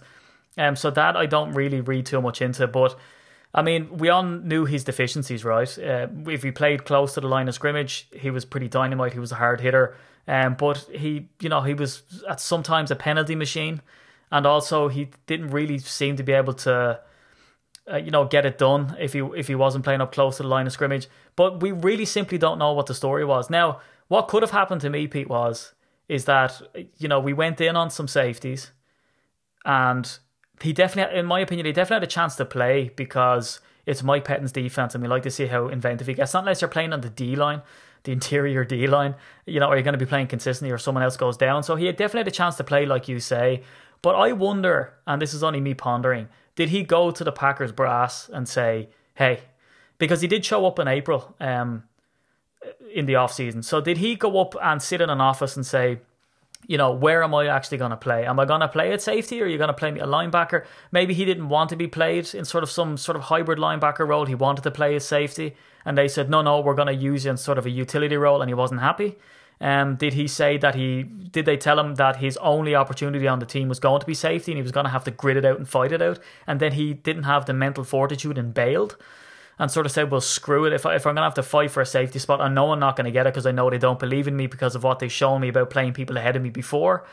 [0.57, 2.97] Um, so that I don't really read too much into, but
[3.53, 5.77] I mean, we all knew his deficiencies, right?
[5.77, 9.13] Uh, if he played close to the line of scrimmage, he was pretty dynamite.
[9.13, 9.95] He was a hard hitter,
[10.27, 13.81] um, but he, you know, he was at sometimes a penalty machine,
[14.31, 17.01] and also he didn't really seem to be able to,
[17.91, 20.43] uh, you know, get it done if he if he wasn't playing up close to
[20.43, 21.09] the line of scrimmage.
[21.35, 23.49] But we really simply don't know what the story was.
[23.49, 25.73] Now, what could have happened to me, Pete, was
[26.07, 26.61] is that
[26.97, 28.71] you know we went in on some safeties,
[29.65, 30.19] and
[30.61, 34.25] he definitely, in my opinion, he definitely had a chance to play because it's Mike
[34.25, 36.33] Pettine's defense, and we like to see how inventive he gets.
[36.33, 37.61] Not unless you're playing on the D line,
[38.03, 41.03] the interior D line, you know, are you going to be playing consistently or someone
[41.03, 41.63] else goes down?
[41.63, 43.63] So he had definitely had a chance to play, like you say.
[44.01, 47.71] But I wonder, and this is only me pondering, did he go to the Packers
[47.71, 49.41] brass and say, hey,
[49.97, 51.83] because he did show up in April um,
[52.93, 53.61] in the off season.
[53.61, 55.99] So did he go up and sit in an office and say,
[56.67, 58.25] you know, where am I actually going to play?
[58.25, 60.05] Am I going to play at safety or are you going to play me a
[60.05, 60.65] linebacker?
[60.91, 64.07] Maybe he didn't want to be played in sort of some sort of hybrid linebacker
[64.07, 64.25] role.
[64.25, 65.55] He wanted to play as safety.
[65.85, 68.15] And they said, no, no, we're going to use you in sort of a utility
[68.15, 68.41] role.
[68.41, 69.17] And he wasn't happy.
[69.59, 73.39] Um, did he say that he, did they tell him that his only opportunity on
[73.39, 75.37] the team was going to be safety and he was going to have to grit
[75.37, 76.19] it out and fight it out?
[76.47, 78.97] And then he didn't have the mental fortitude and bailed?
[79.61, 80.73] And sort of said, well, screw it.
[80.73, 82.71] If, I, if I'm going to have to fight for a safety spot, I know
[82.71, 84.73] I'm not going to get it because I know they don't believe in me because
[84.73, 87.05] of what they've shown me about playing people ahead of me before.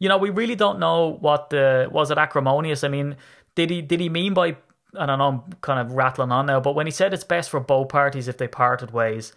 [0.00, 2.82] You know, we really don't know what the, was it acrimonious?
[2.82, 3.14] I mean,
[3.54, 4.56] did he, did he mean by,
[4.98, 7.48] I don't know, I'm kind of rattling on now, but when he said it's best
[7.48, 9.32] for both parties if they parted ways,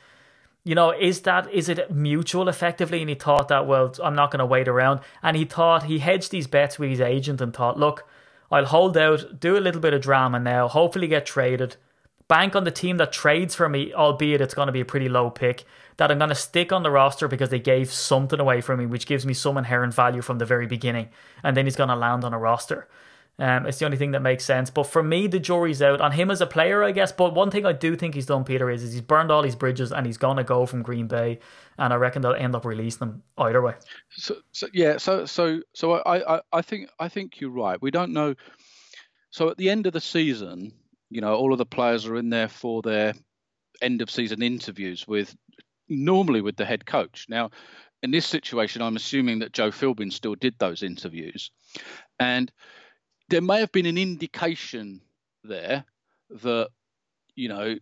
[0.63, 3.01] you know, is that is it mutual effectively?
[3.01, 5.01] And he thought that well, I'm not going to wait around.
[5.21, 8.07] And he thought he hedged these bets with his agent and thought, look,
[8.51, 11.75] I'll hold out, do a little bit of drama now, hopefully get traded,
[12.27, 15.09] bank on the team that trades for me, albeit it's going to be a pretty
[15.09, 15.63] low pick,
[15.97, 18.85] that I'm going to stick on the roster because they gave something away from me,
[18.85, 21.09] which gives me some inherent value from the very beginning.
[21.43, 22.87] And then he's going to land on a roster.
[23.39, 24.71] Um, it's the only thing that makes sense.
[24.71, 27.11] But for me, the jury's out on him as a player, I guess.
[27.11, 29.55] But one thing I do think he's done, Peter, is, is he's burned all his
[29.55, 31.39] bridges and he's gonna go from Green Bay,
[31.77, 33.75] and I reckon they'll end up releasing him either way.
[34.09, 37.79] So, so yeah, so so so I, I I think I think you're right.
[37.79, 38.33] We don't know.
[39.29, 40.73] So at the end of the season,
[41.09, 43.13] you know, all of the players are in there for their
[43.81, 45.35] end of season interviews with
[45.87, 47.25] normally with the head coach.
[47.29, 47.51] Now,
[48.03, 51.51] in this situation, I'm assuming that Joe Philbin still did those interviews,
[52.19, 52.51] and
[53.29, 55.01] there may have been an indication
[55.43, 55.85] there
[56.29, 56.69] that
[57.37, 57.77] you know,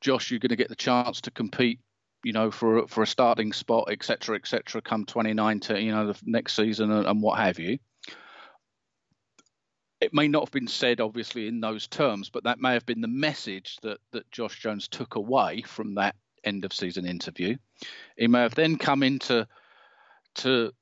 [0.00, 1.80] Josh, you're going to get the chance to compete,
[2.22, 4.80] you know, for for a starting spot, etc., etc.
[4.80, 7.78] come 2019, you know, the next season and, and what have you.
[10.04, 13.00] It may not have been said, obviously, in those terms, but that may have been
[13.00, 16.14] the message that that Josh Jones took away from that
[16.44, 17.56] end of season interview.
[18.18, 19.48] He may have then come into
[20.36, 20.72] to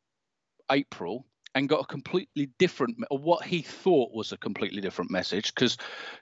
[0.73, 5.55] April and got a completely different or what he thought was a completely different message
[5.55, 5.77] because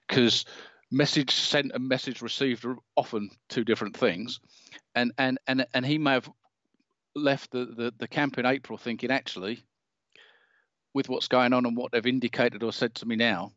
[0.06, 0.44] because
[0.90, 4.40] message sent and message received are often two different things
[4.94, 6.30] and and and and he may have
[7.14, 9.62] left the, the, the camp in April thinking actually
[10.94, 13.52] with what's going on and what they've indicated or said to me now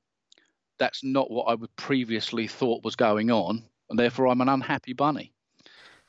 [0.80, 4.94] that's not what I would previously thought was going on and therefore I'm an unhappy
[4.94, 5.32] bunny.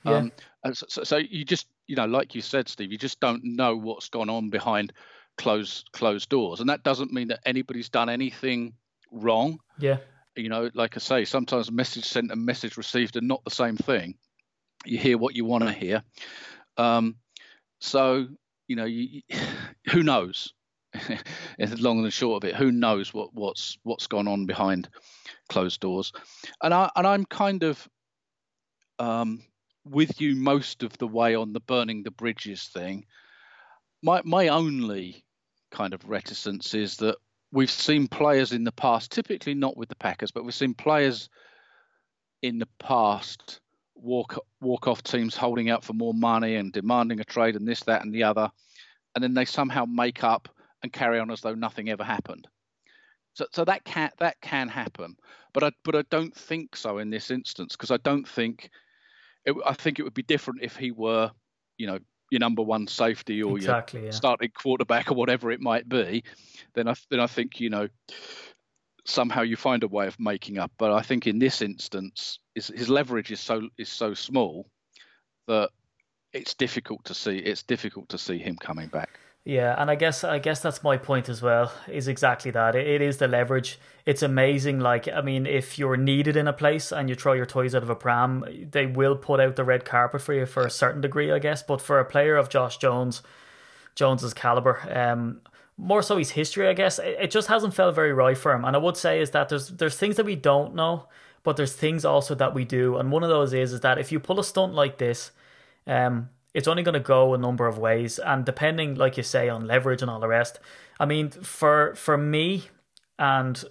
[0.05, 0.17] Yeah.
[0.17, 0.33] um,
[0.65, 3.77] and so, so, you just you know like you said Steve you just don't know
[3.77, 4.93] what's gone on behind
[5.37, 6.61] closed closed doors.
[6.61, 8.75] And that doesn't mean that anybody's done anything
[9.11, 9.59] wrong.
[9.79, 9.99] Yeah.
[10.37, 13.77] you know like i say sometimes message sent and message received are not the same
[13.77, 14.17] thing.
[14.85, 16.03] You hear what you want to hear.
[16.77, 17.17] Um,
[17.81, 18.27] so
[18.67, 19.23] you know you,
[19.91, 20.53] who knows
[21.59, 22.57] it's long and short of it.
[22.57, 24.89] Who knows what what's what's gone on behind
[25.49, 26.13] closed doors.
[26.63, 27.89] And i and i'm kind of
[28.99, 29.43] um,
[29.85, 33.07] with you most of the way on the burning the bridges thing.
[34.03, 35.25] My my only
[35.71, 37.17] kind of reticence is that
[37.53, 41.29] we've seen players in the past, typically not with the Packers, but we've seen players
[42.43, 43.61] in the past
[43.95, 47.81] walk walk off teams holding out for more money and demanding a trade and this,
[47.81, 48.51] that, and the other,
[49.15, 50.49] and then they somehow make up
[50.85, 52.47] and carry on as though nothing ever happened.
[53.33, 55.17] So, so that can that can happen,
[55.53, 58.71] but I but I don't think so in this instance because I don't think
[59.45, 61.33] it, I think it would be different if he were,
[61.77, 61.99] you know,
[62.31, 64.15] your number one safety or Exactly, your yeah.
[64.15, 66.23] starting quarterback or whatever it might be,
[66.75, 67.89] then I then I think you know
[69.07, 70.71] somehow you find a way of making up.
[70.79, 74.69] But I think in this instance, his, his leverage is so is so small
[75.49, 75.71] that
[76.33, 79.19] it's difficult to see it's difficult to see him coming back.
[79.47, 81.71] Yeah, and I guess I guess that's my point as well.
[81.87, 82.75] Is exactly that.
[82.75, 83.79] It, it is the leverage.
[84.07, 84.81] It's amazing.
[84.81, 87.83] Like I mean, if you're needed in a place and you throw your toys out
[87.83, 91.03] of a pram, they will put out the red carpet for you for a certain
[91.03, 91.63] degree, I guess.
[91.63, 93.23] But for a player of Josh Jones,
[93.95, 95.43] Jones's caliber, um,
[95.77, 98.65] more so his history, I guess, it, it just hasn't felt very right for him.
[98.65, 101.07] And I would say is that there's there's things that we don't know,
[101.43, 102.97] but there's things also that we do.
[102.97, 105.33] And one of those is is that if you pull a stunt like this,
[105.87, 109.49] um, it's only going to go a number of ways, and depending, like you say,
[109.49, 110.61] on leverage and all the rest.
[110.99, 112.69] I mean, for for me,
[113.19, 113.63] and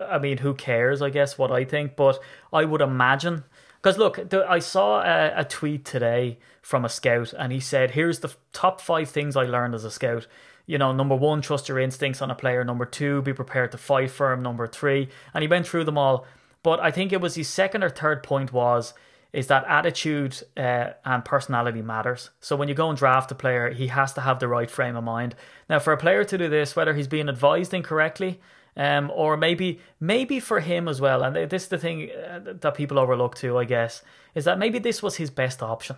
[0.00, 1.02] I mean, who cares?
[1.02, 2.18] I guess what I think, but
[2.52, 3.44] I would imagine
[3.84, 8.20] because look, I saw a, a tweet today from a scout, and he said, "Here's
[8.20, 10.26] the top five things I learned as a scout."
[10.66, 12.64] You know, number one, trust your instincts on a player.
[12.64, 14.42] Number two, be prepared to fight for him.
[14.42, 16.26] Number three, and he went through them all.
[16.62, 18.94] But I think it was his second or third point was
[19.34, 22.30] is that attitude uh, and personality matters.
[22.40, 24.94] So when you go and draft a player, he has to have the right frame
[24.94, 25.34] of mind.
[25.68, 28.40] Now, for a player to do this, whether he's being advised incorrectly,
[28.76, 32.74] um, or maybe maybe for him as well, and this is the thing uh, that
[32.74, 34.02] people overlook too, I guess,
[34.34, 35.96] is that maybe this was his best option.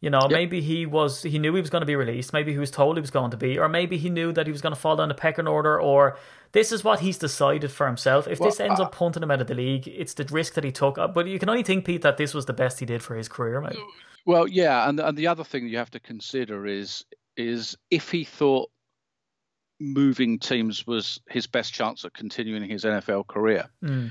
[0.00, 2.32] You know, maybe he was he knew he was going to be released.
[2.32, 4.52] Maybe he was told he was going to be, or maybe he knew that he
[4.52, 5.80] was going to fall down the pecking order.
[5.80, 6.16] Or
[6.52, 8.28] this is what he's decided for himself.
[8.28, 10.70] If this ends up punting him out of the league, it's the risk that he
[10.70, 10.98] took.
[10.98, 13.16] Uh, But you can only think, Pete, that this was the best he did for
[13.16, 13.60] his career.
[13.60, 13.82] Maybe.
[14.24, 17.04] Well, yeah, and and the other thing you have to consider is
[17.36, 18.70] is if he thought
[19.80, 24.10] moving teams was his best chance at continuing his NFL career, Mm.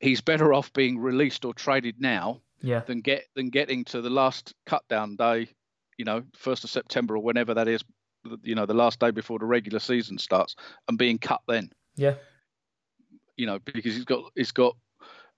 [0.00, 4.10] he's better off being released or traded now Yeah, than get than getting to the
[4.10, 5.48] last cut down day,
[5.96, 7.84] you know, first of September or whenever that is,
[8.42, 10.56] you know, the last day before the regular season starts,
[10.88, 12.14] and being cut then, yeah,
[13.36, 14.76] you know, because he's got he's got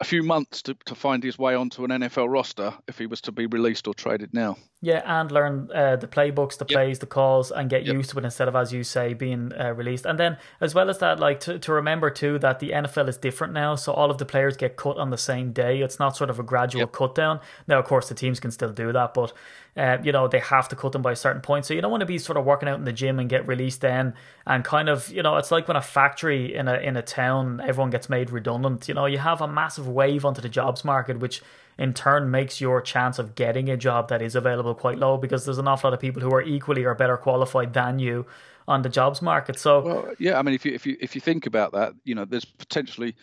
[0.00, 3.20] a few months to, to find his way onto an NFL roster if he was
[3.20, 4.56] to be released or traded now.
[4.82, 6.68] Yeah, and learn uh, the playbooks, the Yep.
[6.68, 7.94] plays, the calls, and get Yep.
[7.96, 10.06] used to it instead of, as you say, being uh, released.
[10.06, 13.18] And then, as well as that, like to, to remember too that the NFL is
[13.18, 15.82] different now, so all of the players get cut on the same day.
[15.82, 16.92] It's not sort of a gradual Yep.
[16.92, 17.40] cut down.
[17.68, 19.34] Now, of course, the teams can still do that, but
[19.76, 21.66] uh, you know they have to cut them by a certain point.
[21.66, 23.46] So you don't want to be sort of working out in the gym and get
[23.46, 24.14] released then,
[24.46, 27.60] and kind of you know it's like when a factory in a in a town
[27.60, 28.88] everyone gets made redundant.
[28.88, 31.42] You know you have a massive wave onto the jobs market, which
[31.80, 35.44] in turn makes your chance of getting a job that is available quite low because
[35.44, 38.26] there's an awful lot of people who are equally or better qualified than you
[38.68, 39.58] on the jobs market.
[39.58, 42.14] So Well, yeah, I mean, if you if you if you think about that, you
[42.14, 43.16] know, there's potentially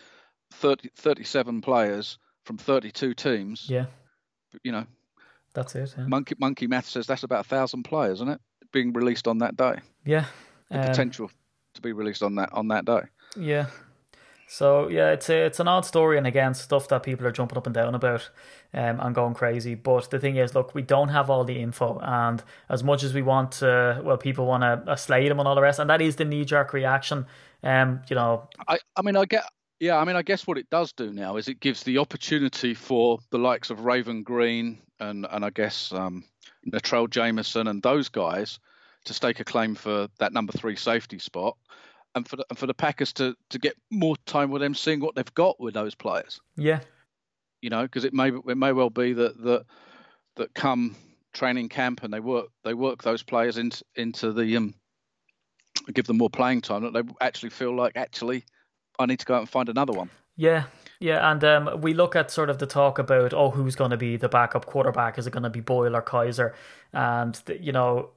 [0.53, 3.69] 30, 37 players from 32 teams.
[3.69, 3.85] yeah,
[4.63, 4.85] You know,
[5.53, 5.93] that's it.
[5.97, 8.41] Yeah, Monkey Monkey Math says that's about a thousand players, isn't it?
[8.73, 9.75] Being released on that day.
[10.05, 10.25] yeah.
[10.69, 11.31] The Um, potential
[11.75, 13.03] to be released on that on that day.
[13.37, 13.67] Yeah.
[14.49, 17.57] So yeah, it's a, it's an odd story, and again, stuff that people are jumping
[17.57, 18.29] up and down about,
[18.73, 19.75] um, and going crazy.
[19.75, 23.13] But the thing is, look, we don't have all the info, and as much as
[23.13, 25.89] we want to, well, people want to uh, slay them and all the rest, and
[25.89, 27.25] that is the knee jerk reaction.
[27.61, 29.43] Um, you know, I, I mean, I get,
[29.81, 32.73] yeah, I mean, I guess what it does do now is it gives the opportunity
[32.73, 36.23] for the likes of Raven Greene and and I guess um,
[36.65, 38.59] Natrell Jamerson and those guys
[39.05, 41.57] to stake a claim for that number three safety spot,
[42.17, 44.99] and for the, and for the Packers to to get more time with them, seeing
[44.99, 46.39] what they've got with those players.
[46.57, 46.81] yeah,
[47.61, 49.65] You know, because it may it may well be that that
[50.35, 50.95] that come
[51.33, 54.73] training camp and they work they work those players into into the um
[55.93, 58.43] give them more playing time that they actually feel like actually
[58.99, 60.09] I need to go out and find another one.
[60.35, 60.63] Yeah,
[60.99, 63.97] yeah, and um, we look at sort of the talk about oh, who's going to
[63.97, 65.19] be the backup quarterback?
[65.19, 66.53] Is it going to be Boyle or Kizer?
[66.91, 68.09] And the, you know,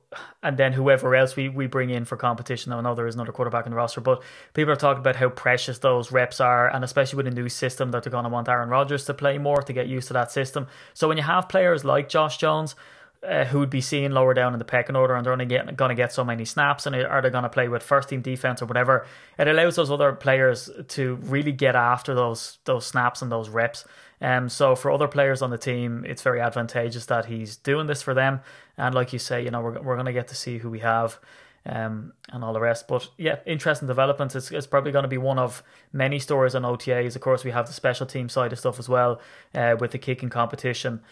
[0.43, 2.73] and then whoever else we, we bring in for competition.
[2.73, 4.23] I know there is another quarterback in the roster, but
[4.55, 7.91] people are talking about how precious those reps are, and especially with a new system
[7.91, 10.33] that they're going to want Aaron Rodgers to play more to get used to that
[10.33, 10.67] system.
[10.95, 12.75] So when you have players like Josh Jones.
[13.23, 15.95] Uh, who would be seen lower down in the pecking order, and they're only to
[15.95, 18.65] get so many snaps, and are they going to play with first team defense or
[18.67, 19.07] whatever?
[19.39, 23.85] It allows those other players to really get after those those snaps and those reps.
[24.23, 28.01] Um, so for other players on the team, it's very advantageous that he's doing this
[28.01, 28.41] for them.
[28.79, 30.79] And like you say, you know, we're we're going to get to see who we
[30.79, 31.19] have.
[31.67, 34.35] Um, and all the rest, but yeah, interesting developments.
[34.35, 35.63] It's, it's probably going to be one of
[35.93, 37.17] many stories on OTAs.
[37.17, 39.21] Of course, we have the special team side of stuff as well,
[39.55, 41.03] uh, with the kicking competition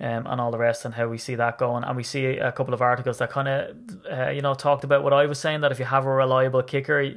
[0.00, 1.84] um, and all the rest, and how we see that going.
[1.84, 3.76] And we see a couple of articles that kind of,
[4.10, 6.62] uh, you know, talked about what I was saying that if you have a reliable
[6.62, 7.16] kicker,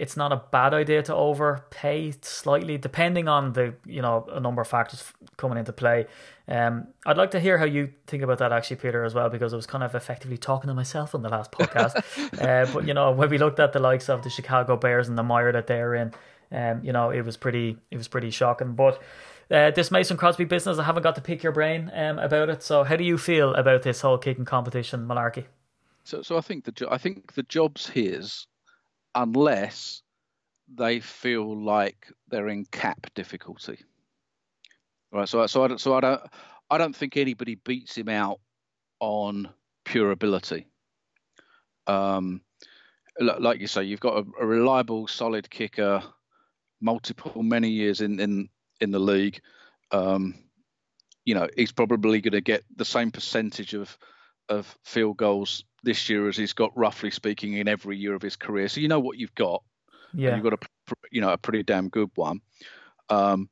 [0.00, 4.62] it's not a bad idea to overpay slightly, depending on the, you know, a number
[4.62, 6.06] of factors coming into play.
[6.48, 9.52] Um, I'd like to hear how you think about that, actually, Peter, as well, because
[9.52, 11.96] I was kind of effectively talking to myself on the last podcast.
[12.40, 15.18] uh, but you know, when we looked at the likes of the Chicago Bears and
[15.18, 16.12] the mire that they're in,
[16.50, 18.72] um, you know, it was pretty, it was pretty shocking.
[18.72, 19.02] But
[19.50, 22.62] uh, this Mason Crosby business, I haven't got to pick your brain um, about it.
[22.62, 25.46] So, how do you feel about this whole kicking competition malarkey?
[26.04, 28.46] So so I think the I think the job's his
[29.14, 30.02] unless
[30.72, 33.78] they feel like they're in cap difficulty.
[35.12, 35.28] Right.
[35.28, 36.22] So so I don't, so I don't
[36.70, 38.40] I don't think anybody beats him out
[39.00, 39.48] on
[39.84, 40.66] pure ability.
[41.86, 42.40] Um,
[43.18, 46.02] like you say, you've got a, a reliable, solid kicker,
[46.80, 48.48] multiple many years in in
[48.80, 49.40] in the league.
[49.90, 50.34] Um,
[51.24, 53.96] you know, he's probably going to get the same percentage of
[54.48, 58.34] of field goals this year as he's got, roughly speaking, in every year of his
[58.34, 58.68] career.
[58.68, 59.62] So you know what you've got.
[60.12, 60.58] Yeah, You've got a
[61.12, 62.40] you know a pretty damn good one.
[63.08, 63.48] Um,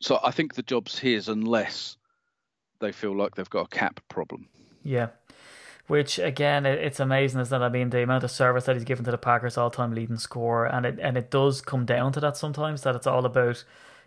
[0.00, 1.98] so I think the job's his unless
[2.80, 4.48] they feel like they've got a cap problem.
[4.82, 5.08] yeah.
[5.90, 7.64] Which again, it's amazing, isn't it?
[7.64, 10.64] I mean, the amount of service that he's given to the Packers, all-time leading scorer,
[10.66, 12.82] and it and it does come down to that sometimes.
[12.82, 13.64] That it's all about,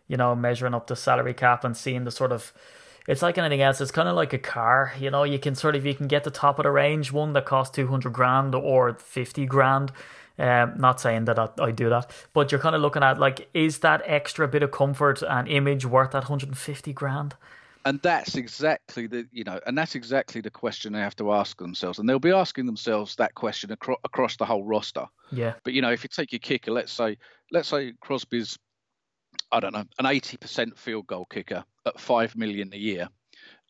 [0.08, 2.54] you know, measuring up the salary cap and seeing the sort of.
[3.06, 3.82] It's like anything else.
[3.82, 4.94] It's kind of like a car.
[4.98, 7.34] You know, you can sort of you can get the top of the range one
[7.34, 9.92] that costs two hundred grand or fifty grand.
[10.40, 13.50] Um, not saying that I, I do that, but you're kind of looking at like,
[13.54, 17.36] is that extra bit of comfort and image worth that hundred and fifty grand?
[17.86, 21.58] And that's exactly the you know, and that's exactly the question they have to ask
[21.58, 25.06] themselves, and they'll be asking themselves that question acro- across the whole roster.
[25.32, 27.18] Yeah, But you know, if you take your kicker, let's say
[27.52, 28.58] let's say Crosby's
[29.52, 33.10] I don't know, an eighty percent field goal kicker at five million a year,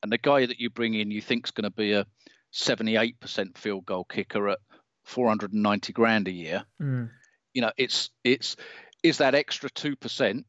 [0.04, 2.06] and the guy that you bring in you think's going to be a
[2.52, 4.60] seventy-eight percent field goal kicker at
[5.04, 6.64] four hundred and ninety grand a year.
[6.82, 7.10] Mm.
[7.54, 8.56] You know, it's it's
[9.02, 10.46] is that extra two percent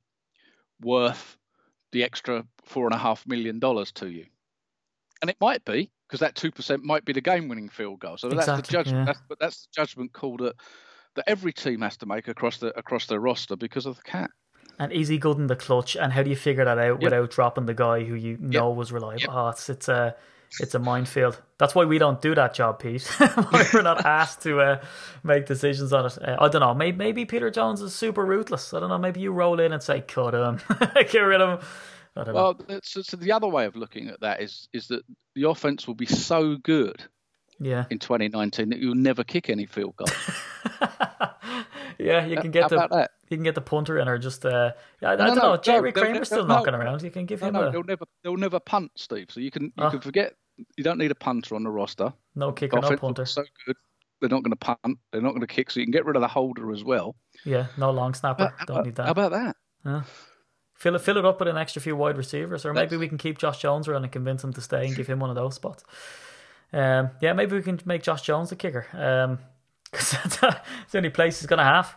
[0.80, 1.36] worth
[1.95, 4.26] the extra four and a half million dollars to you?
[5.22, 8.18] And it might be because that two percent might be the game-winning field goal.
[8.18, 8.99] So that's the judgment.
[8.99, 9.05] yeah.
[9.07, 10.57] That's, but that's the judgment call that
[11.14, 14.30] that every team has to make across the across their roster because of the cap.
[14.78, 15.97] And is he good in the clutch?
[15.97, 18.90] And how do you figure that out without dropping the guy who you know was
[18.90, 19.20] reliable?
[19.20, 19.30] Yep.
[19.32, 20.16] Oh, it's it's a
[20.61, 21.40] it's a minefield.
[21.59, 23.09] That's why we don't do that job, Pete.
[23.72, 24.84] We're not asked to uh,
[25.22, 26.18] make decisions on it.
[26.20, 26.74] Uh, I don't know.
[26.74, 28.72] Maybe, maybe Peter Jones is super ruthless.
[28.74, 28.98] I don't know.
[28.98, 30.61] Maybe you roll in and say, cut him,
[31.11, 31.66] get rid of him.
[32.16, 32.55] I don't know.
[32.68, 35.02] Well, so, so the other way of looking at that is is that
[35.34, 37.02] the offense will be so good
[37.59, 37.86] Yeah.
[37.90, 40.12] in 2019 that you'll never kick any field goals.
[41.98, 44.72] Yeah, you can get How the you can get the punter in or just uh
[45.00, 45.57] I, I No, don't no, know.
[45.59, 46.57] Jerry they'll Kramer's still no.
[46.57, 47.02] knocking around.
[47.02, 49.28] You can give No, him no, a they'll never they'll never punt, Steve.
[49.30, 49.90] So you can you Ah.
[49.90, 50.34] can forget.
[50.76, 52.12] You don't need a punter on the roster.
[52.34, 53.26] no kicker, no punter.
[53.26, 53.76] so good.
[54.20, 54.98] They're not going to punt.
[55.12, 55.70] They're not going to kick.
[55.70, 57.16] So you can get rid of the holder as well.
[57.44, 58.52] Yeah, no long snapper.
[58.57, 59.05] How Don't about- need that.
[59.07, 60.05] How about that?
[60.76, 63.16] Fill it fill it up with an extra few wide receivers, or maybe we can
[63.18, 65.55] keep Josh Jones around and convince him to stay and give him one of those
[65.55, 65.84] spots.
[66.72, 68.86] Um, yeah, maybe we can make Josh Jones the kicker.
[68.92, 69.38] Um,
[69.92, 71.94] 'cause that's that's the only place he's gonna have.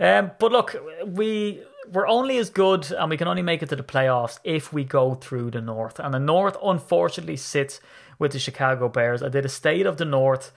[0.00, 0.74] Um, but look,
[1.06, 1.62] we
[1.92, 4.84] we're only as good, and we can only make it to the playoffs if we
[4.84, 5.98] go through the North.
[5.98, 7.80] And the North, unfortunately, sits
[8.18, 9.22] with the Chicago Bears.
[9.22, 10.52] I did a state of the North.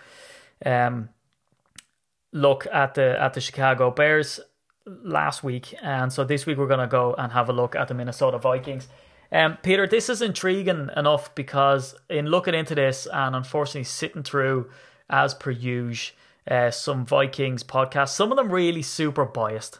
[0.65, 1.09] Um,
[2.31, 4.39] look at the at the Chicago Bears
[4.85, 7.93] last week, and so this week we're to go and have a look at the
[7.93, 8.87] Minnesota Vikings.
[9.31, 14.69] Um, Peter, this is intriguing enough because in looking into this and unfortunately sitting through
[15.09, 16.15] as per usual
[16.49, 19.79] uh, some Vikings podcasts, some of them really super biased.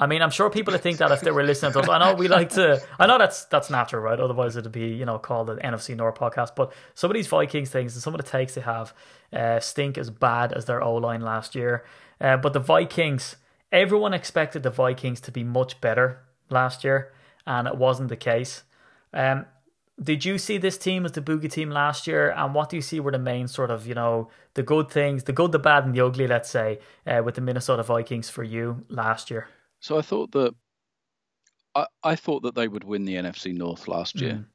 [0.00, 1.88] I mean, I'm sure people would think that if they were listening to us.
[1.90, 2.82] I know we like to.
[2.98, 4.18] I know that's that's natural, right?
[4.18, 6.56] Otherwise, it'd be you know called the NFC North podcast.
[6.56, 8.94] But some of these Vikings things and some of the takes they have
[9.30, 11.84] uh, stink as bad as their O line last year.
[12.18, 13.36] Uh, but the Vikings,
[13.70, 17.12] everyone expected the Vikings to be much better last year,
[17.46, 18.62] and it wasn't the case.
[19.12, 19.44] Um,
[20.02, 22.30] did you see this team as the boogie team last year?
[22.30, 25.24] And what do you see were the main sort of, you know, the good things,
[25.24, 28.42] the good, the bad, and the ugly, let's say, uh, with the Minnesota Vikings for
[28.42, 29.48] you last year?
[29.80, 30.54] So I thought that
[31.74, 34.46] I, I thought that they would win the NFC North last year.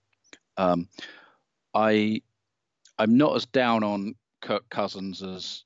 [0.58, 0.88] Um,
[1.74, 2.22] I
[2.98, 5.64] I'm not as down on Kirk Cousins as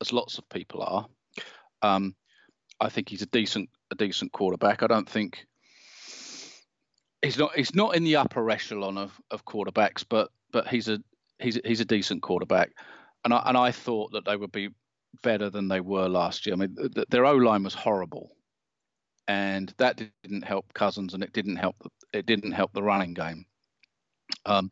[0.00, 1.06] as lots of people are.
[1.82, 2.14] Um,
[2.80, 4.82] I think he's a decent a decent quarterback.
[4.82, 5.46] I don't think
[7.22, 10.98] he's not he's not in the upper echelon of, of quarterbacks, but but he's a
[11.38, 12.70] he's he's a decent quarterback.
[13.24, 14.70] And I and I thought that they would be
[15.22, 16.54] better than they were last year.
[16.54, 18.33] I mean, th- their O line was horrible
[19.28, 21.76] and that didn't help Cousins, and it didn't help
[22.12, 23.46] it didn't help the running game.
[24.46, 24.70] Um,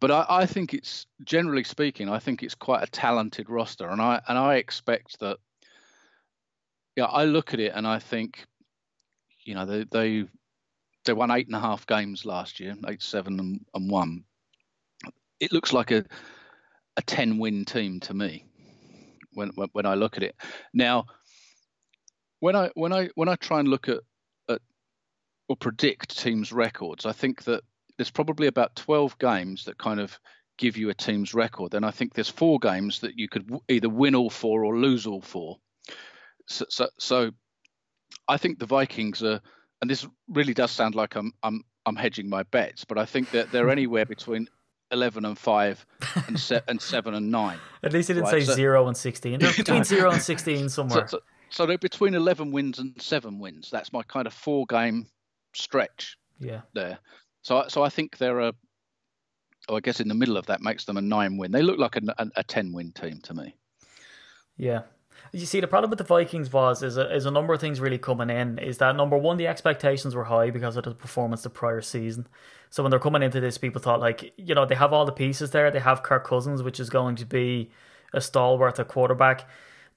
[0.00, 4.00] but I, I think it's generally speaking, I think it's quite a talented roster, and
[4.00, 5.38] I and I expect that.
[6.96, 8.44] Yeah, I look at it and I think,
[9.44, 10.24] you know, they they
[11.04, 14.24] they won eight and a half games last year, eight seven and, and one.
[15.38, 16.04] It looks like a
[16.96, 18.44] a ten win team to me
[19.32, 20.34] when when, when I look at it
[20.74, 21.06] now
[22.40, 24.00] when I when I when I try and look at,
[24.48, 24.60] at
[25.48, 27.62] or predict teams' records, I think that
[27.98, 30.18] there's probably about 12 games that kind of
[30.58, 31.74] give you a team's record.
[31.74, 34.76] And I think there's four games that you could w- either win all four or
[34.78, 35.56] lose all four.
[36.48, 37.30] So, so, so
[38.28, 39.40] I think the Vikings are,
[39.80, 43.30] and this really does sound like I'm I'm I'm hedging my bets, but I think
[43.32, 44.48] that they're anywhere between
[44.92, 45.86] 11 and five
[46.26, 47.58] and, se- and seven and nine.
[47.84, 49.38] At least he didn't Right, say so- zero and sixteen.
[49.38, 51.06] They're between zero and sixteen So, somewhere.
[51.08, 51.20] so,
[51.50, 53.68] so they're between 11 wins and seven wins.
[53.70, 55.06] That's my kind of four game
[55.54, 56.98] stretch yeah, there.
[57.42, 58.52] So, I- so I think they're a,
[59.68, 61.52] oh, I guess in the middle of that makes them a nine win.
[61.52, 63.56] They look like a, a, a 10 win team to me.
[64.56, 64.82] yeah.
[65.32, 67.78] You see, the problem with the Vikings was is a, is a number of things
[67.78, 68.58] really coming in.
[68.58, 72.26] Is that number one, the expectations were high because of the performance the prior season.
[72.70, 75.12] So when they're coming into this, people thought like, you know, they have all the
[75.12, 75.70] pieces there.
[75.70, 77.70] They have Kirk Cousins, which is going to be
[78.14, 79.46] a stalwart at quarterback.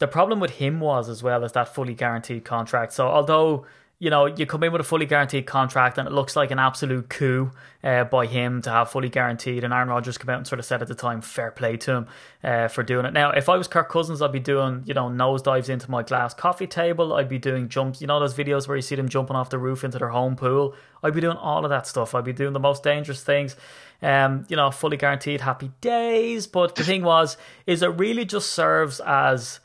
[0.04, 2.91] The problem with him was as well as that fully guaranteed contract.
[2.91, 3.66] So although
[3.99, 6.60] you know you come in with a fully guaranteed contract and it looks like an
[6.60, 7.51] absolute coup
[7.86, 10.66] uh, by him to have fully guaranteed, and Aaron Rodgers came out and sort of
[10.66, 12.08] said at the time, fair play to him
[12.43, 13.14] uh, for doing it.
[13.14, 16.04] Now, if I was Kirk Cousins, I'd be doing you know nose dives into my
[16.04, 17.14] glass coffee table.
[17.14, 18.01] I'd be doing jumps.
[18.01, 20.36] You know those videos where you see them jumping off the roof into their home
[20.36, 20.76] pool.
[21.01, 22.14] I'd be doing all of that stuff.
[22.14, 23.56] I'd be doing the most dangerous things.
[24.01, 26.45] Um, you know, fully guaranteed happy days.
[26.45, 29.62] But the thing was, is it really just serves as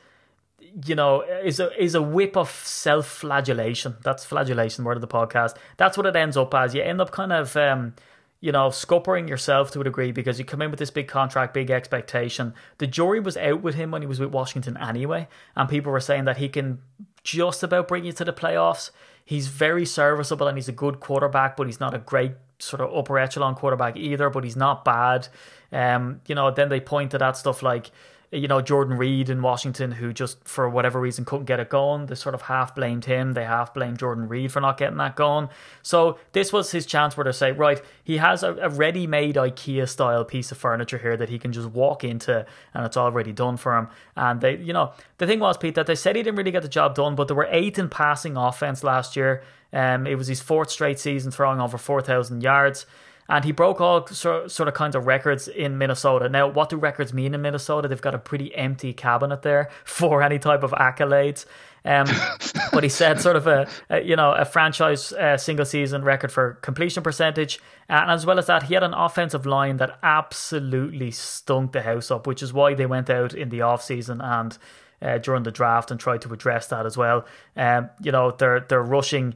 [0.84, 3.96] you know, is a is a whip of self flagellation.
[4.02, 5.56] That's flagellation word of the podcast.
[5.76, 6.74] That's what it ends up as.
[6.74, 7.94] You end up kind of um,
[8.40, 11.54] you know, scuppering yourself to a degree because you come in with this big contract,
[11.54, 12.54] big expectation.
[12.78, 15.26] The jury was out with him when he was with Washington anyway,
[15.56, 16.78] and people were saying that he can
[17.24, 18.90] just about bring you to the playoffs.
[19.24, 22.94] He's very serviceable and he's a good quarterback, but he's not a great sort of
[22.94, 25.28] upper echelon quarterback either, but he's not bad.
[25.72, 27.90] Um, you know, then they point to that stuff like
[28.30, 32.06] you know, Jordan Reed in Washington, who just for whatever reason couldn't get it going.
[32.06, 33.32] They sort of half blamed him.
[33.32, 35.48] They half blamed Jordan Reed for not getting that going.
[35.82, 39.36] So this was his chance where to say, right, he has a, a ready made
[39.36, 43.32] IKEA style piece of furniture here that he can just walk into and it's already
[43.32, 43.88] done for him.
[44.14, 46.62] And they, you know, the thing was, Pete, that they said he didn't really get
[46.62, 49.42] the job done, but there were eight in passing offense last year.
[49.72, 52.84] Um, it was his fourth straight season throwing over 4,000 yards
[53.28, 56.28] and he broke all sort, of kinds of records in Minnesota.
[56.28, 57.86] Now, what do records mean in Minnesota?
[57.86, 61.44] They've got a pretty empty cabinet there for any type of accolades.
[61.84, 62.06] Um,
[62.72, 66.32] but he said sort of a, a you know a franchise uh, single season record
[66.32, 71.10] for completion percentage, and as well as that, he had an offensive line that absolutely
[71.10, 74.58] stunk the house up, which is why they went out in the off season and
[75.00, 77.24] uh, during the draft and tried to address that as well.
[77.56, 79.34] Um, you know they're they're rushing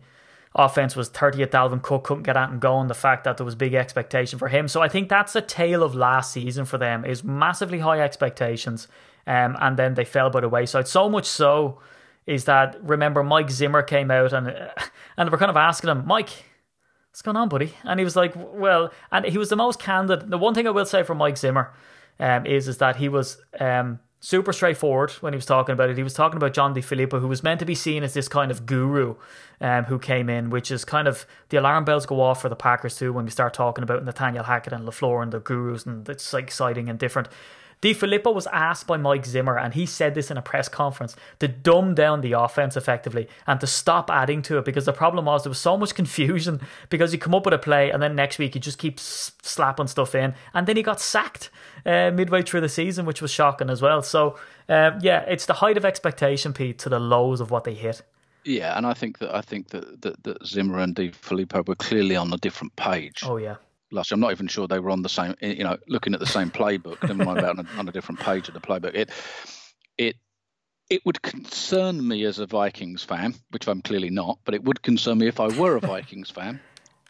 [0.55, 1.51] offense was 30th.
[1.51, 2.89] Dalvin Cook couldn't get out and going.
[2.89, 4.69] The fact that there was big expectation for him.
[4.69, 8.89] So I think that's a tale of last season for them is massively high expectations.
[9.27, 10.89] Um, and then they fell by the wayside.
[10.89, 11.79] So much so
[12.27, 14.49] is that remember Mike Zimmer came out and
[15.17, 16.31] and we're kind of asking him, Mike,
[17.11, 17.75] what's going on, buddy?
[17.85, 20.31] And he was like, well, and he was the most candid.
[20.31, 21.73] The one thing I will say for Mike Zimmer
[22.19, 25.97] um, is is that he was um, super straightforward when he was talking about it.
[25.97, 28.53] He was talking about John DeFilippo, who was meant to be seen as this kind
[28.53, 29.17] of guru
[29.61, 32.55] um, who came in, which is kind of the alarm bells go off for the
[32.55, 36.09] Packers too when we start talking about Nathaniel Hackett and LaFleur and the gurus, and
[36.09, 37.29] it's exciting and different.
[37.83, 41.49] DeFilippo was asked by Mike Zimmer, and he said this in a press conference, to
[41.49, 45.43] dumb down the offense effectively and to stop adding to it because the problem was
[45.43, 48.39] there was so much confusion because you come up with a play and then next
[48.39, 51.51] week you just keep slapping stuff in, and then he got sacked
[51.85, 54.01] uh, midway through the season, which was shocking as well.
[54.01, 57.75] So, uh, yeah, it's the height of expectation, Pete, to the lows of what they
[57.75, 58.03] hit.
[58.45, 62.15] Yeah, and I think that I think that that, that Zimmer and DeFilippo were clearly
[62.15, 63.23] on a different page.
[63.25, 63.57] Oh yeah
[63.93, 64.17] last year.
[64.17, 66.51] I'm not even sure they were on the same, you know, looking at the same
[66.51, 67.03] playbook.
[67.09, 68.95] Never mind about on a, on a different page of the playbook.
[68.95, 69.11] It,
[69.99, 70.17] it,
[70.91, 74.83] it would concern me as a Vikings fan, which I'm clearly not, but it would
[74.83, 76.61] concern me if I were a Vikings fan.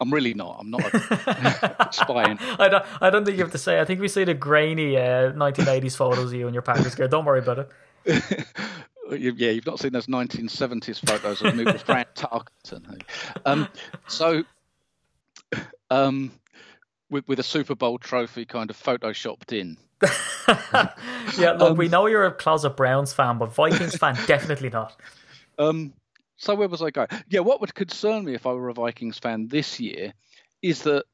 [0.01, 0.57] I'm really not.
[0.59, 2.37] I'm not a spying.
[2.59, 2.85] I don't.
[2.99, 3.79] I don't think you have to say.
[3.79, 7.07] I think we see the grainy uh, 1980s photos of you and your Packers gear.
[7.07, 8.45] Don't worry about it.
[9.11, 13.01] yeah, you've not seen those 1970s photos of me with Fran Tarkenton.
[13.45, 13.67] Um,
[14.07, 14.43] so,
[15.89, 16.31] um,
[17.13, 19.77] with, with a Super Bowl trophy kind of photoshopped in.
[21.37, 24.99] yeah, look, um, we know you're a closet Browns fan, but Vikings fan definitely not.
[25.57, 25.93] Um,
[26.35, 27.07] so where was I going?
[27.29, 30.13] Yeah, what would concern me if I were a Vikings fan this year
[30.61, 31.05] is that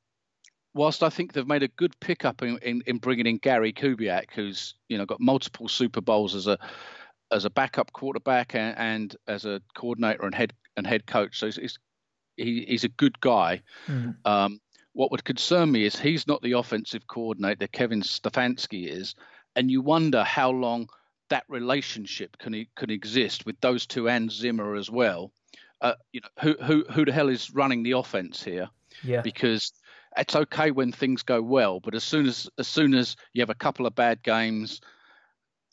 [0.73, 4.31] whilst I think they've made a good pickup in, in, in bringing in Gary Kubiak,
[4.33, 6.57] who's you know got multiple Super Bowls as a
[7.31, 11.45] as a backup quarterback and, and as a coordinator and head and head coach, so
[11.45, 11.79] he's, he's
[12.37, 13.61] he, he's a good guy.
[13.87, 14.15] Mm.
[14.25, 14.61] Um,
[14.93, 19.15] what would concern me is he's not the offensive coordinator Kevin Stefanski is,
[19.55, 20.89] and you wonder how long
[21.29, 25.31] that relationship can can exist with those two and Zimmer as well.
[25.81, 28.67] Uh, you know, who who who the hell is running the offense here?
[29.03, 29.21] Yeah.
[29.21, 29.71] Because
[30.17, 33.49] it's okay when things go well, but as soon as as soon as you have
[33.49, 34.81] a couple of bad games,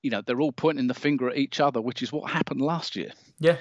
[0.03, 2.97] you know they're all pointing the finger at each other, which is what happened last
[2.97, 3.13] year.
[3.39, 3.57] Yeah.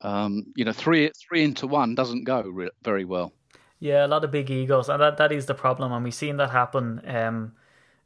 [0.00, 3.32] Um, you know, three three into one doesn't go re- very well.
[3.80, 5.90] Yeah, a lot of big egos, and that, that is the problem.
[5.90, 7.00] And we've seen that happen.
[7.06, 7.52] Um,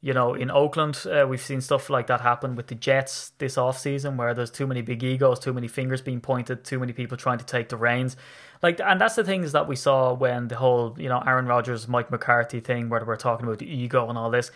[0.00, 3.58] you know, in Oakland, uh, we've seen stuff like that happen with the Jets this
[3.58, 6.92] off season, where there's too many big egos, too many fingers being pointed, too many
[6.92, 8.16] people trying to take the reins.
[8.62, 11.88] Like, and that's the things that we saw when the whole, you know, Aaron Rodgers,
[11.88, 14.50] Mike McCarthy thing, where we're talking about the ego and all this.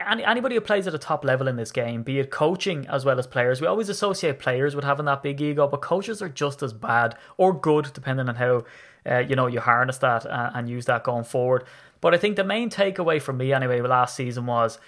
[0.00, 3.04] Any, anybody who plays at a top level in this game, be it coaching as
[3.04, 6.28] well as players, we always associate players with having that big ego, but coaches are
[6.28, 8.64] just as bad or good, depending on how
[9.08, 11.64] uh, you know, you harness that and, and, use that going forward.
[12.00, 14.78] But I think the main takeaway for me, anyway, last season was,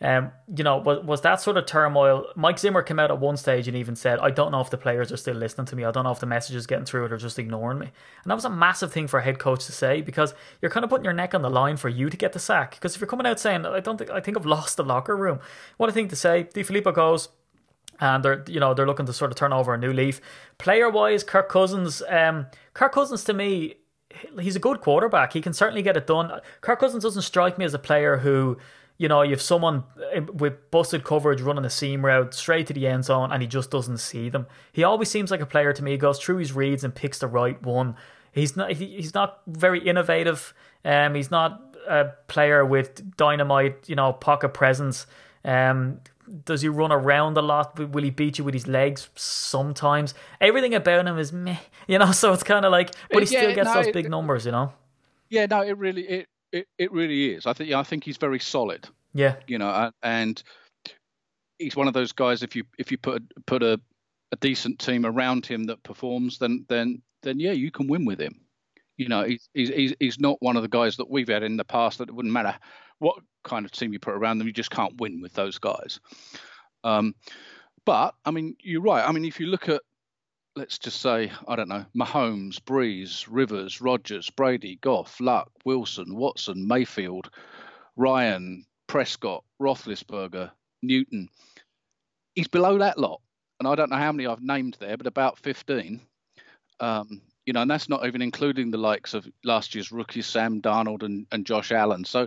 [0.00, 2.26] um, you know, was, was that sort of turmoil.
[2.36, 4.76] Mike Zimmer came out at one stage and even said, I don't know if the
[4.76, 5.84] players are still listening to me.
[5.84, 7.86] I don't know if the message is getting through it or just ignoring me.
[7.86, 10.84] And that was a massive thing for a head coach to say because you're kind
[10.84, 12.72] of putting your neck on the line for you to get the sack.
[12.72, 15.16] Because if you're coming out saying, I don't think, I think I've lost the locker
[15.16, 15.40] room,
[15.76, 17.28] what I think to say, DeFilippo goes,
[18.00, 20.20] and they're you know they're looking to sort of turn over a new leaf.
[20.58, 23.76] Player wise, Kirk Cousins, um, Kirk Cousins to me
[24.40, 25.32] he's a good quarterback.
[25.32, 26.40] He can certainly get it done.
[26.60, 28.58] Kirk Cousins doesn't strike me as a player who,
[28.98, 29.84] you know, you have someone
[30.32, 33.70] with busted coverage running a seam route straight to the end zone and he just
[33.70, 34.46] doesn't see them.
[34.72, 35.92] He always seems like a player to me.
[35.92, 37.96] He goes through his reads and picks the right one.
[38.32, 38.72] He's not.
[38.72, 40.54] he, He's not very innovative.
[40.84, 45.06] Um, he's not a player with dynamite, you know, pocket presence.
[45.44, 46.00] Um,
[46.44, 47.78] does he run around a lot?
[47.78, 49.08] Will he beat you with his legs?
[49.14, 50.14] Sometimes.
[50.40, 52.12] Everything about him is meh, you know.
[52.12, 54.52] So it's kind of like, but he still gets no, those big it, numbers, you
[54.52, 54.72] know.
[55.28, 57.46] Yeah, no, it really, it, it, it really is.
[57.46, 58.88] I think, I think he's very solid.
[59.12, 60.42] Yeah, you know, and
[61.58, 62.42] he's one of those guys.
[62.42, 63.80] If you if you put put a,
[64.32, 68.20] a decent team around him that performs, then then then yeah, you can win with
[68.20, 68.40] him.
[68.96, 71.64] You know, he's he's he's not one of the guys that we've had in the
[71.64, 72.56] past that it wouldn't matter
[72.98, 76.00] what kind of team you put around them, you just can't win with those guys.
[76.82, 77.14] Um,
[77.84, 79.06] but I mean, you're right.
[79.06, 79.82] I mean, if you look at
[80.56, 86.66] let's just say, I don't know, Mahomes, Brees, Rivers, Rodgers, Brady, Goff, Luck, Wilson, Watson,
[86.66, 87.30] Mayfield,
[87.96, 90.50] Ryan, Prescott, Roethlisberger,
[90.82, 91.28] Newton.
[92.34, 93.20] He's below that lot.
[93.58, 96.00] And I don't know how many I've named there, but about 15.
[96.80, 100.60] Um, you know, and that's not even including the likes of last year's rookies, Sam
[100.60, 102.04] Darnold and, and Josh Allen.
[102.04, 102.26] So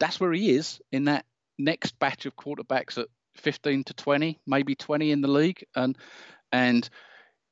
[0.00, 1.24] that's where he is in that
[1.58, 5.64] next batch of quarterbacks at 15 to 20, maybe 20 in the league.
[5.76, 5.96] And,
[6.50, 6.88] and,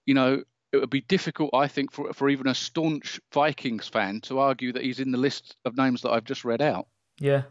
[0.06, 0.42] you know,
[0.72, 4.72] it would be difficult, I think, for, for even a staunch Vikings fan to argue
[4.72, 6.88] that he's in the list of names that I've just read out.
[7.20, 7.42] Yeah.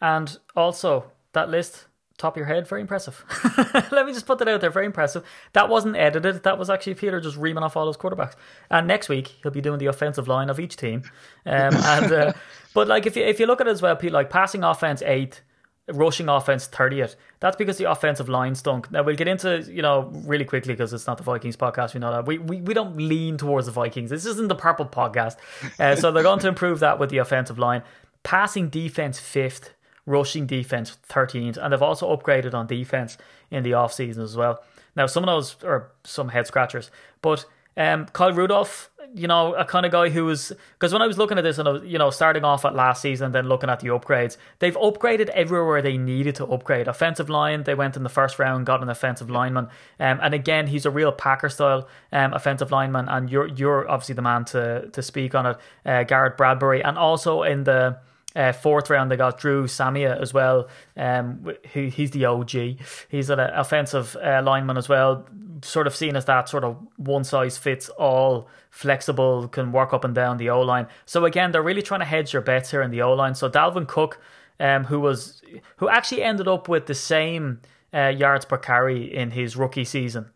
[0.00, 1.86] And also, that list,
[2.22, 3.24] top of your head, very impressive.
[3.92, 5.24] Let me just put that out there, very impressive.
[5.52, 6.42] That wasn't edited.
[6.44, 8.34] That was actually Peter just reaming off all those quarterbacks.
[8.70, 11.02] And next week, he'll be doing the offensive line of each team.
[11.44, 12.32] Um, and uh,
[12.74, 15.02] But, like, if you, if you look at it as well, Pete, like, passing offense,
[15.02, 15.42] eighth,
[15.88, 17.16] rushing offense 30th.
[17.40, 18.90] That's because the offensive line stunk.
[18.90, 21.94] Now we'll get into you know really quickly because it's not the Vikings podcast.
[21.94, 24.10] We know that we, we we don't lean towards the Vikings.
[24.10, 25.36] This isn't the purple podcast.
[25.78, 27.82] Uh, so they're going to improve that with the offensive line.
[28.22, 29.70] Passing defense fifth,
[30.06, 33.18] rushing defense 13th, and they've also upgraded on defense
[33.50, 34.62] in the off season as well.
[34.96, 36.90] Now some of those are some head scratchers,
[37.20, 37.46] but
[37.76, 41.16] um, Kyle Rudolph, you know, a kind of guy who was because when I was
[41.16, 43.80] looking at this and I you know, starting off at last season, then looking at
[43.80, 46.86] the upgrades, they've upgraded everywhere they needed to upgrade.
[46.86, 50.66] Offensive line, they went in the first round, got an offensive lineman, um, and again,
[50.66, 54.88] he's a real Packer style um, offensive lineman, and you're you're obviously the man to
[54.92, 57.98] to speak on it, uh, Garrett Bradbury, and also in the
[58.34, 60.68] uh, fourth round, they got Dru Samia as well.
[60.96, 62.50] Um, who he's the OG.
[63.08, 65.26] He's an offensive uh, lineman as well.
[65.62, 70.04] Sort of seen as that sort of one size fits all, flexible, can work up
[70.04, 70.86] and down the O line.
[71.06, 73.34] So again, they're really trying to hedge their bets here in the O line.
[73.34, 74.18] So Dalvin Cook,
[74.58, 75.42] um, who was
[75.76, 77.60] who actually ended up with the same
[77.94, 80.30] uh, yards per carry in his rookie season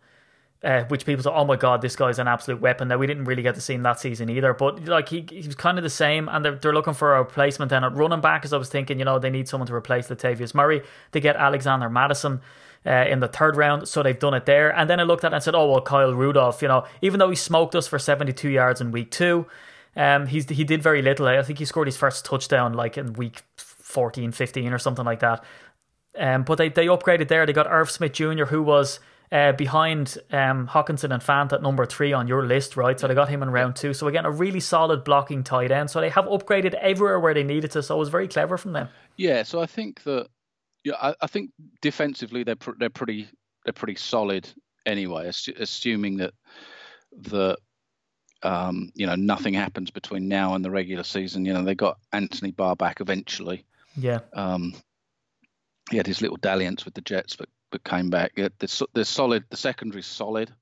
[0.65, 2.89] uh, which people say, oh my god, this guy's an absolute weapon.
[2.89, 5.47] Now we didn't really get to see him that season either, but like he, he
[5.47, 7.73] was kind of the same, and they're, they're looking for a replacement.
[7.73, 10.09] And at running back, as I was thinking, you know, they need someone to replace
[10.09, 10.83] Latavius Murray.
[11.13, 12.41] They get Alexander Mattison.
[12.85, 14.71] Uh, in the third round, so they've done it there.
[14.71, 17.19] And then I looked at it and said, "Oh well, Kyle Rudolph, you know, even
[17.19, 19.47] though he smoked us for 72 yards in week two,
[19.97, 21.27] um, he's he did very little.
[21.27, 25.19] I think he scored his first touchdown like in week 14, 15 or something like
[25.19, 25.43] that.
[26.17, 27.47] Um, but they they upgraded there.
[27.47, 29.01] They got Irv Smith Jr., who was
[29.33, 32.99] uh, behind um, Hockenson and Fant at number three on your list, right?
[32.99, 33.93] So they got him in round two.
[33.95, 35.91] So again, a really solid blocking tight end.
[35.91, 37.83] So they have upgraded everywhere where they needed to.
[37.83, 38.89] So it was very clever from them.
[39.17, 39.43] Yeah.
[39.43, 40.29] So I think that
[40.85, 41.51] yeah, I, I think
[41.83, 43.29] defensively they're pr- they're pretty
[43.65, 44.49] they're pretty solid
[44.87, 46.33] anyway, assuming that
[47.13, 47.57] the
[48.45, 51.45] um, you know nothing happens between now and the regular season.
[51.45, 53.65] You know they got Anthony Barr back eventually.
[53.97, 54.21] Yeah.
[54.35, 54.75] Um,
[55.91, 57.49] he had his little dalliance with the Jets, but
[57.85, 58.33] came back.
[58.37, 59.45] They're, solid.
[59.51, 60.53] The secondary's solid.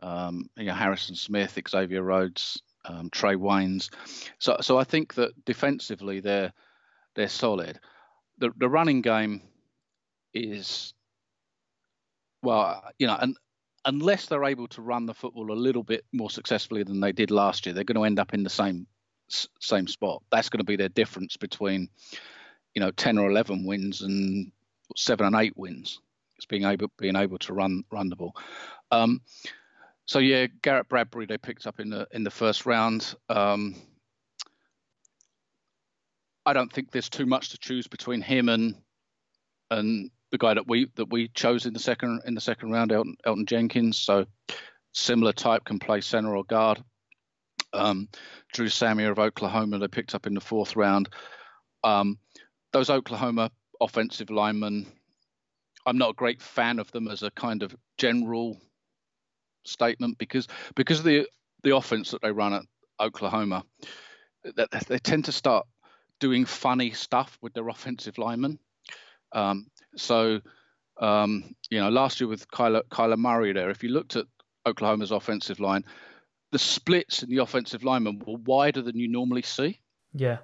[0.00, 3.90] Um, you know, Harrison Smith, Xavier Rhodes, um, Trae Waynes.
[4.38, 6.52] So, so I think that defensively they're
[7.14, 7.78] they're solid.
[8.38, 9.40] The the running game
[10.34, 10.92] is
[12.42, 13.36] well, you know, and
[13.84, 17.30] unless they're able to run the football a little bit more successfully than they did
[17.30, 18.86] last year, they're going to end up in the same
[19.28, 20.22] same spot.
[20.30, 21.88] That's going to be their difference between,
[22.74, 24.52] you know, ten or eleven wins and
[24.96, 26.00] seven and eight wins.
[26.36, 28.34] It's being able being able to run run the ball.
[28.90, 29.20] Um,
[30.06, 33.14] so yeah, Garrett Bradbury they picked up in the in the first round.
[33.28, 33.74] Um,
[36.46, 38.74] I don't think there's too much to choose between him and
[39.70, 42.92] and the guy that we that we chose in the second in the second round,
[42.92, 43.98] Elton, Elgton Jenkins.
[43.98, 44.26] So
[44.92, 46.82] similar type can play center or guard.
[47.72, 48.08] Um,
[48.52, 51.08] Dru Samia of Oklahoma they picked up in the fourth round.
[51.82, 52.18] Um,
[52.72, 54.86] those Oklahoma offensive linemen.
[55.86, 58.60] I'm not a great fan of them as a kind of general
[59.64, 61.26] statement because because of the
[61.62, 62.62] the offense that they run at
[63.00, 63.64] Oklahoma,
[64.56, 65.66] that they tend to start
[66.20, 68.58] doing funny stuff with their offensive linemen.
[69.32, 69.66] Um,
[69.96, 70.40] so
[71.00, 74.26] um, you know, last year with Kyler, Kyler Murray there, if you looked at
[74.66, 75.84] Oklahoma's offensive line,
[76.52, 79.80] the splits in the offensive linemen were wider than you normally see.
[80.12, 80.38] Yeah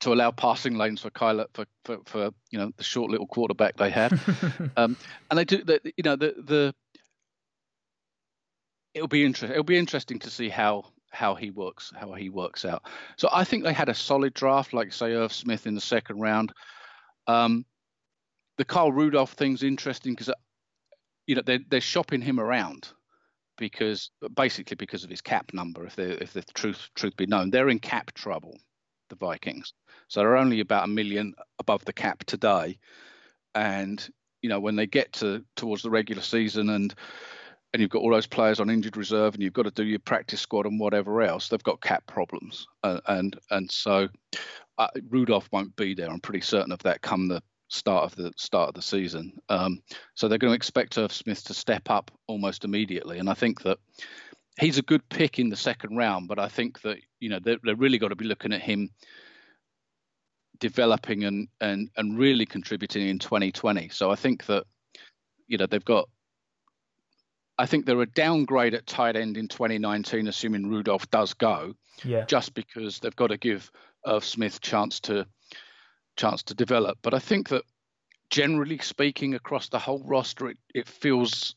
[0.00, 3.76] to allow passing lanes for Kyler for, for, for you know the short little quarterback
[3.76, 4.12] they had,
[4.76, 4.96] um,
[5.30, 6.74] and they do the, you know the the
[8.94, 12.64] it'll be interesting it'll be interesting to see how how he works how he works
[12.64, 12.82] out.
[13.16, 16.20] So I think they had a solid draft, like say Irv Smith in the second
[16.20, 16.52] round.
[17.26, 17.64] Um,
[18.58, 20.32] the Kyle Rudolph thing's interesting because
[21.26, 22.88] you know they're they're shopping him around
[23.58, 25.86] because basically because of his cap number.
[25.86, 28.58] If they if the truth truth be known, they're in cap trouble,
[29.12, 29.74] the Vikings.
[30.08, 32.78] So they're only about a million above the cap today,
[33.54, 34.06] and
[34.40, 36.94] you know when they get to towards the regular season and
[37.72, 39.98] and you've got all those players on injured reserve and you've got to do your
[39.98, 44.08] practice squad and whatever else, they've got cap problems, uh, and and so
[44.78, 46.10] uh, Rudolph won't be there.
[46.10, 49.32] I'm pretty certain of that come the start of the start of the season.
[49.48, 49.82] Um,
[50.14, 53.62] so they're going to expect Irv Smith to step up almost immediately, and I think
[53.62, 53.78] that
[54.58, 56.28] he's a good pick in the second round.
[56.28, 58.90] But I think that you know they're, they're really got to be looking at him
[60.58, 63.88] developing and and and really contributing in 2020.
[63.88, 64.64] So I think that
[65.46, 66.08] you know they've got.
[67.58, 71.74] I think they're a downgrade at tight end in 2019, assuming Rudolph does go.
[72.02, 72.24] Yeah.
[72.24, 73.70] Just because they've got to give
[74.06, 75.26] Irv Smith chance to
[76.16, 76.98] chance to develop.
[77.02, 77.64] But I think that
[78.30, 81.54] generally speaking, across the whole roster, it, it feels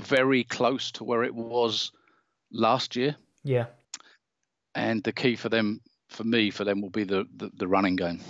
[0.00, 1.92] very close to where it was
[2.54, 3.16] last year.
[3.42, 3.66] Yeah.
[4.74, 7.96] And the key for them, for me, for them will be the, the, the running
[7.96, 8.20] game.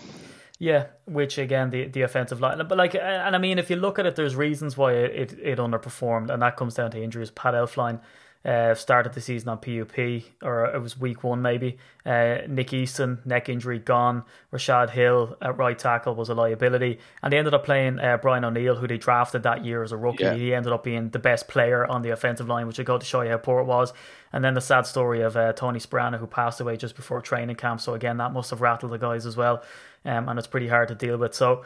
[0.60, 3.98] Yeah, which again the the offensive line, but like, and I mean, if you look
[3.98, 7.32] at it, there's reasons why it, it, it underperformed, and that comes down to injuries.
[7.32, 8.00] Pat Elflein
[8.44, 9.98] uh, started the season on PUP,
[10.42, 11.78] or it was week one maybe.
[12.04, 14.24] Uh, Nick Easton, neck injury gone.
[14.50, 16.98] Rashod Hill at right tackle was a liability.
[17.22, 19.96] And they ended up playing uh, Brian O'Neill, who they drafted that year as a
[19.96, 20.24] rookie.
[20.24, 20.34] Yeah.
[20.34, 23.06] He ended up being the best player on the offensive line, which I go to
[23.06, 23.94] show you how poor it was.
[24.32, 27.56] And then the sad story of uh, Tony Sparano, who passed away just before training
[27.56, 27.80] camp.
[27.80, 29.62] So again, that must have rattled the guys as well.
[30.04, 31.34] Um, and it's pretty hard to deal with.
[31.34, 31.64] So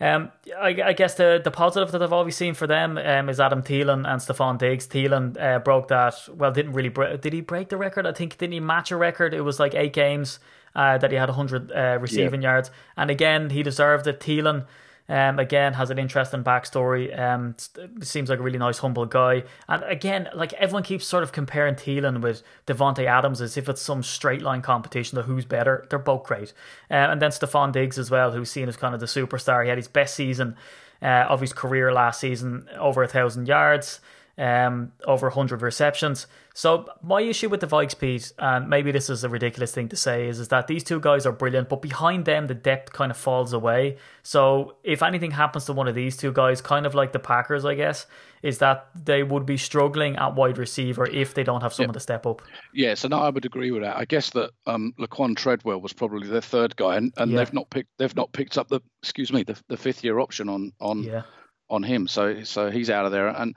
[0.00, 3.38] um, I, I, guess the the positive that I've always seen for them um, is
[3.38, 4.86] Adam Thielen and Stefon Diggs.
[4.86, 6.14] Thielen uh, broke that.
[6.34, 7.20] Well, didn't really break.
[7.20, 8.06] Did he break the record?
[8.06, 9.34] I think didn't he match a record?
[9.34, 10.38] It was like eight games
[10.74, 12.50] uh, that he had 100 uh, receiving yeah.
[12.50, 12.70] yards.
[12.96, 14.20] And again, he deserved it.
[14.20, 14.64] Thielen
[15.10, 17.18] um, again, has an interesting backstory.
[17.18, 17.56] Um,
[18.00, 19.42] seems like a really nice, humble guy.
[19.68, 23.82] And again, like everyone keeps sort of comparing Thielen with Davante Adams as if it's
[23.82, 25.84] some straight line competition of who's better.
[25.90, 26.52] They're both great.
[26.88, 29.64] Uh, and then Stefon Diggs as well, who's seen as kind of the superstar.
[29.64, 30.54] He had his best season
[31.02, 33.98] uh, of his career last season, over a thousand yards
[34.40, 36.26] um, over 100 receptions.
[36.60, 39.96] So my issue with the Vikes, Pete, and maybe this is a ridiculous thing to
[39.96, 43.10] say, is, is that these two guys are brilliant, but behind them the depth kind
[43.10, 43.96] of falls away.
[44.22, 47.64] So if anything happens to one of these two guys, kind of like the Packers,
[47.64, 48.06] I guess,
[48.42, 52.00] is that they would be struggling at wide receiver if they don't have someone to
[52.00, 52.42] step up.
[52.74, 53.96] Yeah, so no, I would agree with that.
[53.96, 57.38] I guess that um, Laquan Treadwell was probably their third guy, and, and yeah.
[57.38, 60.50] they've not picked they've not picked up the excuse me the, the fifth year option
[60.50, 61.22] on on yeah.
[61.70, 62.06] on him.
[62.06, 63.56] So so he's out of there and.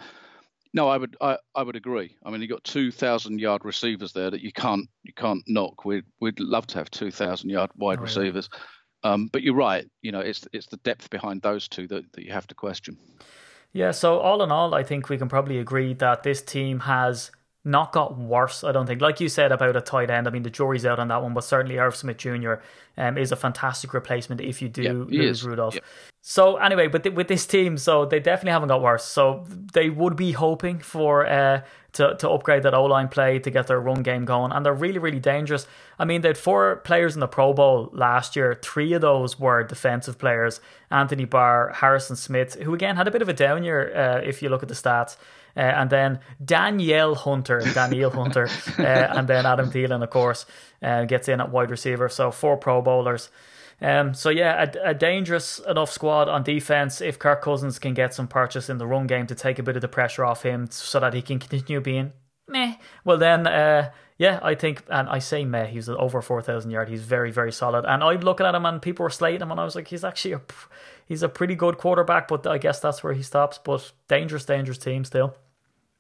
[0.74, 2.16] No, I would I, I would agree.
[2.26, 5.44] I mean, you have got two thousand yard receivers there that you can't you can't
[5.48, 5.86] knock.
[5.86, 8.50] We'd we'd love to have two thousand yard wide oh, receivers,
[9.04, 9.86] um, but you're right.
[10.02, 12.98] You know, it's it's the depth behind those two that, that you have to question.
[13.72, 13.92] Yeah.
[13.92, 17.32] So all in all, I think we can probably agree that this team has
[17.64, 18.64] not got worse.
[18.64, 20.28] I don't think, like you said about a tight end.
[20.28, 22.56] I mean, the jury's out on that one, but certainly Irv Smith Jr.
[22.98, 25.44] Um, is a fantastic replacement if you do yeah, lose.
[25.44, 25.76] Rudolph.
[25.76, 25.82] Yeah.
[26.26, 29.04] So anyway, with with this team, so they definitely haven't got worse.
[29.04, 29.44] So
[29.74, 33.68] they would be hoping for uh, to to upgrade that O line play to get
[33.68, 35.68] their run game going, and they're really really dangerous.
[36.00, 38.58] I mean, they had four players in the Pro Bowl last year.
[38.62, 43.22] Three of those were defensive players: Anthony Barr, Harrison Smith, who again had a bit
[43.22, 45.18] of a down year uh, if you look at the stats.
[45.58, 48.48] Uh, and then Danielle Hunter, Danielle Hunter,
[48.80, 50.46] uh, and then Adam Thielen, of course,
[50.82, 52.08] uh, gets in at wide receiver.
[52.08, 53.30] So four Pro Bowlers.
[53.84, 58.14] Um, so yeah, a, a, dangerous enough squad on defense if Kirk Cousins can get
[58.14, 60.68] some purchase in the run game to take a bit of the pressure off him,
[60.72, 62.14] so that he can continue being
[62.48, 62.76] meh.
[63.04, 65.66] Well then, uh, yeah, I think, and I say meh.
[65.66, 66.88] He's over four thousand yard.
[66.88, 67.84] He's very very solid.
[67.86, 70.06] And I'm looking at him, and people were slating him, and I was like, he's
[70.06, 70.42] actually a
[71.06, 73.60] he's a pretty good quarterback, but I guess that's where he stops.
[73.62, 75.36] But dangerous, dangerous team still.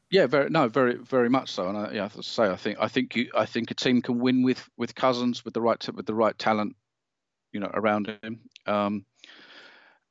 [0.10, 1.68] Yeah, very no, very very much so.
[1.68, 4.20] And I, yeah, I say, I think I think you, I think a team can
[4.20, 6.76] win with with Cousins with the right with the right talent,
[7.54, 8.42] you know, around him.
[8.66, 9.06] Um,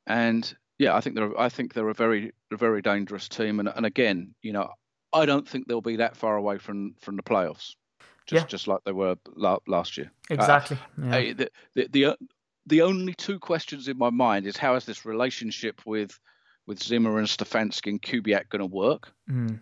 [0.07, 3.61] and yeah, I think they're I think they're a very a very dangerous team.
[3.61, 4.71] And and again, you know,
[5.13, 7.75] I don't think they'll be that far away from from the playoffs.
[8.27, 8.47] Just yeah.
[8.47, 9.17] just like they were
[9.67, 10.11] last year.
[10.31, 10.79] Exactly.
[11.03, 11.33] Uh, yeah.
[11.35, 12.17] the, the the
[12.67, 16.19] the only two questions in my mind is how is this relationship with
[16.67, 19.13] with Zimmer and Stefanski and Kubiak going to work?
[19.29, 19.61] Mm.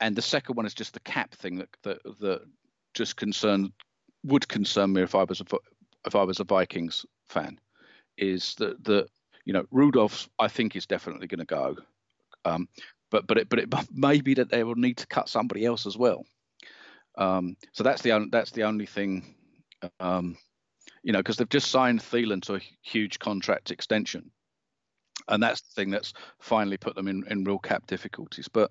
[0.00, 2.42] And the second one is just the cap thing that that, that
[2.94, 3.72] just concern
[4.24, 5.44] would concern me if I was a
[6.06, 7.58] if I was a Vikings fan,
[8.16, 9.06] is that the
[9.44, 11.76] you know Rudolph I think is definitely going to go,
[12.44, 12.68] um,
[13.10, 15.86] but but it but it may be that they will need to cut somebody else
[15.86, 16.24] as well.
[17.18, 19.34] Um, so that's the only that's the only thing,
[19.98, 20.36] um,
[21.02, 24.30] you know, because they've just signed Thielen to a huge contract extension,
[25.28, 28.48] and that's the thing that's finally put them in, in real cap difficulties.
[28.48, 28.70] But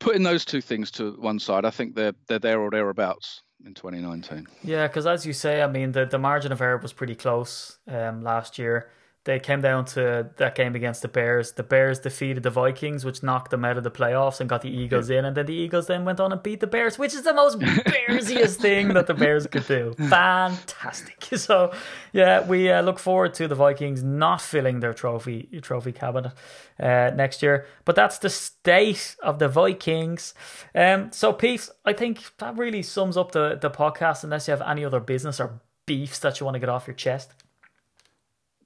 [0.00, 3.74] putting those two things to one side, I think they're they're there or thereabouts in
[3.74, 4.46] 2019.
[4.62, 7.78] Yeah, because as you say, I mean, the, the margin of error was pretty close
[7.88, 8.90] um, last year.
[9.26, 11.50] They came down to that game against the Bears.
[11.50, 14.70] The Bears defeated the Vikings, which knocked them out of the playoffs and got the
[14.70, 15.24] Eagles in.
[15.24, 17.58] And then the Eagles then went on and beat the Bears, which is the most
[17.60, 19.94] Bearsiest thing that the Bears could do.
[19.98, 21.14] Fantastic.
[21.36, 21.72] So,
[22.12, 26.32] yeah, we uh, look forward to the Vikings not filling their trophy trophy cabinet
[26.80, 27.66] uh, next year.
[27.84, 30.34] But that's the state of the Vikings.
[30.74, 34.62] Um, so, Pete, I think that really sums up the, the podcast, unless you have
[34.62, 37.32] any other business or beefs that you want to get off your chest.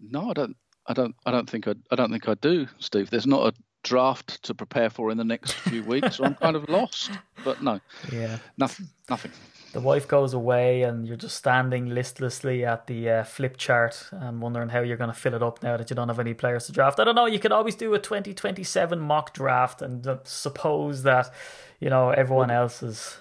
[0.00, 0.56] No, I don't.
[0.86, 1.14] I don't.
[1.26, 1.74] I don't think I.
[1.90, 3.10] I don't think I do, Steve.
[3.10, 6.56] There's not a draft to prepare for in the next few weeks, so I'm kind
[6.56, 7.10] of lost.
[7.44, 7.80] But no,
[8.12, 8.88] yeah, nothing.
[9.08, 9.32] Nothing.
[9.72, 14.42] The wife goes away, and you're just standing listlessly at the uh, flip chart and
[14.42, 16.66] wondering how you're going to fill it up now that you don't have any players
[16.66, 16.98] to draft.
[16.98, 17.26] I don't know.
[17.26, 21.32] You could always do a 2027 mock draft and uh, suppose that
[21.78, 23.18] you know everyone else is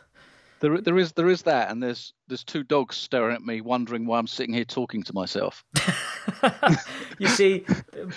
[0.60, 4.06] there, there is there is that, and there's there's two dogs staring at me, wondering
[4.06, 5.64] why I'm sitting here talking to myself.
[7.18, 7.66] you see,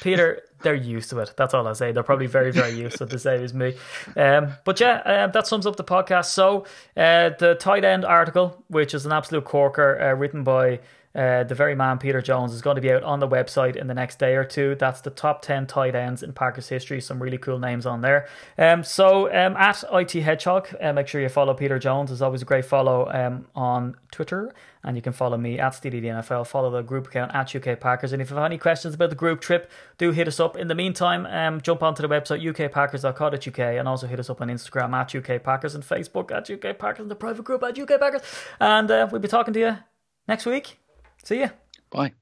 [0.01, 1.35] Peter, they're used to it.
[1.37, 1.93] That's all I say.
[1.93, 3.75] They're probably very very used to the same as me.
[4.17, 6.27] Um, but yeah, uh, that sums up the podcast.
[6.27, 6.67] So
[6.97, 10.81] uh, the tight end article, which is an absolute corker, uh, written by.
[11.15, 13.87] Uh, the very man Peter Jones is going to be out on the website in
[13.87, 14.75] the next day or two.
[14.77, 17.01] That's the top 10 tight ends in Packers history.
[17.01, 18.29] Some really cool names on there.
[18.57, 22.09] Um, so um, at IT Hedgehog, uh, make sure you follow Peter Jones.
[22.09, 24.55] There's always a great follow um, on Twitter.
[24.85, 26.47] And you can follow me at NFL.
[26.47, 28.13] Follow the group account at UK Packers.
[28.13, 30.57] And if you have any questions about the group trip, do hit us up.
[30.57, 34.49] In the meantime, um, jump onto the website ukpackers.co.uk and also hit us up on
[34.49, 38.01] Instagram at UK Packers and Facebook at UK Packers and the private group at UK
[38.01, 38.23] Packers.
[38.59, 39.79] And uh, we'll be talking to you
[40.27, 40.82] next week.
[41.25, 41.51] See ya.
[41.91, 42.15] Bye.